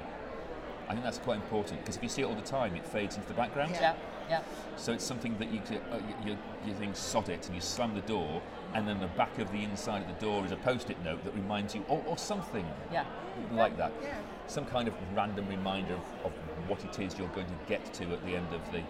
I 0.87 0.93
think 0.93 1.03
that's 1.05 1.19
quite 1.19 1.37
important 1.37 1.79
because 1.79 1.95
if 1.95 2.03
you 2.03 2.09
see 2.09 2.21
it 2.21 2.25
all 2.25 2.35
the 2.35 2.41
time, 2.41 2.75
it 2.75 2.85
fades 2.85 3.15
into 3.15 3.27
the 3.27 3.33
background. 3.33 3.71
Yeah, 3.79 3.95
yeah. 4.29 4.41
So 4.75 4.91
it's 4.91 5.05
something 5.05 5.37
that 5.37 5.49
you, 5.51 5.61
c- 5.67 5.77
uh, 5.91 5.97
you, 6.25 6.31
you, 6.31 6.37
you 6.65 6.73
think, 6.73 6.95
sod 6.97 7.29
it, 7.29 7.45
and 7.45 7.55
you 7.55 7.61
slam 7.61 7.95
the 7.95 8.01
door, 8.01 8.41
and 8.73 8.85
then 8.87 8.99
the 8.99 9.07
back 9.07 9.37
of 9.39 9.49
the 9.53 9.63
inside 9.63 10.01
of 10.01 10.07
the 10.07 10.25
door 10.25 10.45
is 10.45 10.51
a 10.51 10.57
post-it 10.57 11.01
note 11.03 11.23
that 11.23 11.33
reminds 11.33 11.73
you, 11.75 11.85
or, 11.87 12.03
or 12.07 12.17
something 12.17 12.65
Yeah. 12.91 13.05
like 13.53 13.77
that. 13.77 13.93
Yeah. 14.03 14.15
Some 14.47 14.65
kind 14.65 14.89
of 14.89 14.93
random 15.15 15.47
reminder 15.47 15.93
of, 15.93 16.25
of 16.25 16.31
what 16.67 16.83
it 16.83 16.99
is 16.99 17.17
you're 17.17 17.27
going 17.29 17.47
to 17.47 17.53
get 17.67 17.93
to 17.93 18.03
at 18.11 18.25
the 18.25 18.35
end 18.35 18.47
of 18.53 18.61
the 18.73 18.81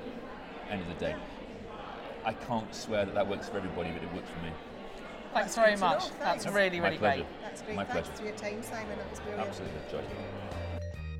end 0.71 0.81
of 0.81 0.87
the 0.87 0.95
day. 1.05 1.15
I 2.25 2.33
can't 2.33 2.73
swear 2.73 3.05
that 3.05 3.13
that 3.13 3.27
works 3.27 3.47
for 3.49 3.57
everybody, 3.57 3.91
but 3.91 4.01
it 4.01 4.11
works 4.13 4.29
for 4.29 4.43
me. 4.43 4.51
Thanks 5.33 5.55
That's 5.55 5.55
very 5.55 5.71
good 5.71 5.75
to 5.77 5.85
much. 5.85 6.03
That's 6.19 6.43
Thanks. 6.43 6.47
really, 6.47 6.79
My 6.79 6.85
really 6.87 6.97
pleasure. 6.97 7.23
great. 7.23 7.41
That's 7.41 7.61
great. 7.61 7.75
My 7.75 7.85
Thanks 7.85 8.09
pleasure. 8.09 8.21
for 8.21 8.27
your 8.27 8.35
time, 8.35 8.63
Simon. 8.63 8.97
That 8.97 9.09
was 9.09 9.19
brilliant. 9.19 9.47
Absolutely, 9.47 9.79
Joy. 9.91 10.03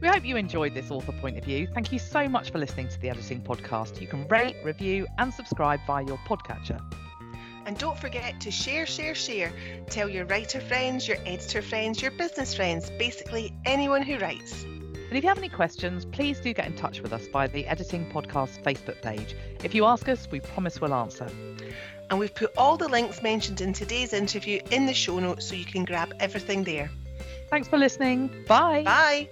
We 0.02 0.08
hope 0.08 0.26
you 0.26 0.36
enjoyed 0.36 0.74
this 0.74 0.90
author 0.90 1.12
point 1.12 1.38
of 1.38 1.44
view. 1.44 1.68
Thank 1.74 1.92
you 1.92 2.00
so 2.00 2.28
much 2.28 2.52
for 2.52 2.58
listening 2.58 2.88
to 2.90 3.00
the 3.00 3.10
Editing 3.10 3.42
Podcast. 3.42 4.02
You 4.02 4.08
can 4.08 4.28
rate, 4.28 4.56
review, 4.64 5.06
and 5.20 5.32
subscribe 5.34 5.80
via 5.86 6.04
your 6.04 6.18
podcatcher. 6.28 6.82
And 7.68 7.78
don't 7.78 7.98
forget 7.98 8.42
to 8.42 8.50
share, 8.50 8.88
share, 8.88 9.14
share. 9.14 9.54
Tell 9.92 10.10
your 10.10 10.26
writer 10.26 10.60
friends, 10.60 11.08
your 11.08 11.18
editor 11.28 11.62
friends, 11.62 12.02
your 12.02 12.10
business 12.12 12.56
friends, 12.56 12.90
basically 12.98 13.54
anyone 13.66 14.02
who 14.02 14.18
writes. 14.18 14.64
And 14.64 15.18
if 15.18 15.24
you 15.24 15.28
have 15.30 15.38
any 15.38 15.50
questions, 15.50 16.06
please 16.06 16.40
do 16.40 16.54
get 16.54 16.66
in 16.66 16.76
touch 16.76 17.02
with 17.02 17.14
us 17.14 17.28
via 17.28 17.48
the 17.50 17.68
Editing 17.68 18.10
Podcast 18.12 18.64
Facebook 18.64 19.02
page. 19.04 19.36
If 19.64 19.76
you 19.76 19.86
ask 19.86 20.10
us, 20.10 20.28
we 20.32 20.40
promise 20.40 20.82
we'll 20.82 20.96
answer. 20.96 21.30
And 22.12 22.20
we've 22.20 22.36
put 22.36 22.52
all 22.58 22.76
the 22.76 22.90
links 22.90 23.24
mentioned 23.24 23.62
in 23.62 23.72
today's 23.72 24.12
interview 24.12 24.62
in 24.70 24.86
the 24.86 24.94
show 24.94 25.18
notes 25.18 25.46
so 25.46 25.56
you 25.56 25.64
can 25.64 25.86
grab 25.86 26.14
everything 26.20 26.66
there. 26.66 26.92
Thanks 27.50 27.70
for 27.70 27.78
listening. 27.78 28.30
Bye. 28.48 28.84
Bye! 28.84 29.30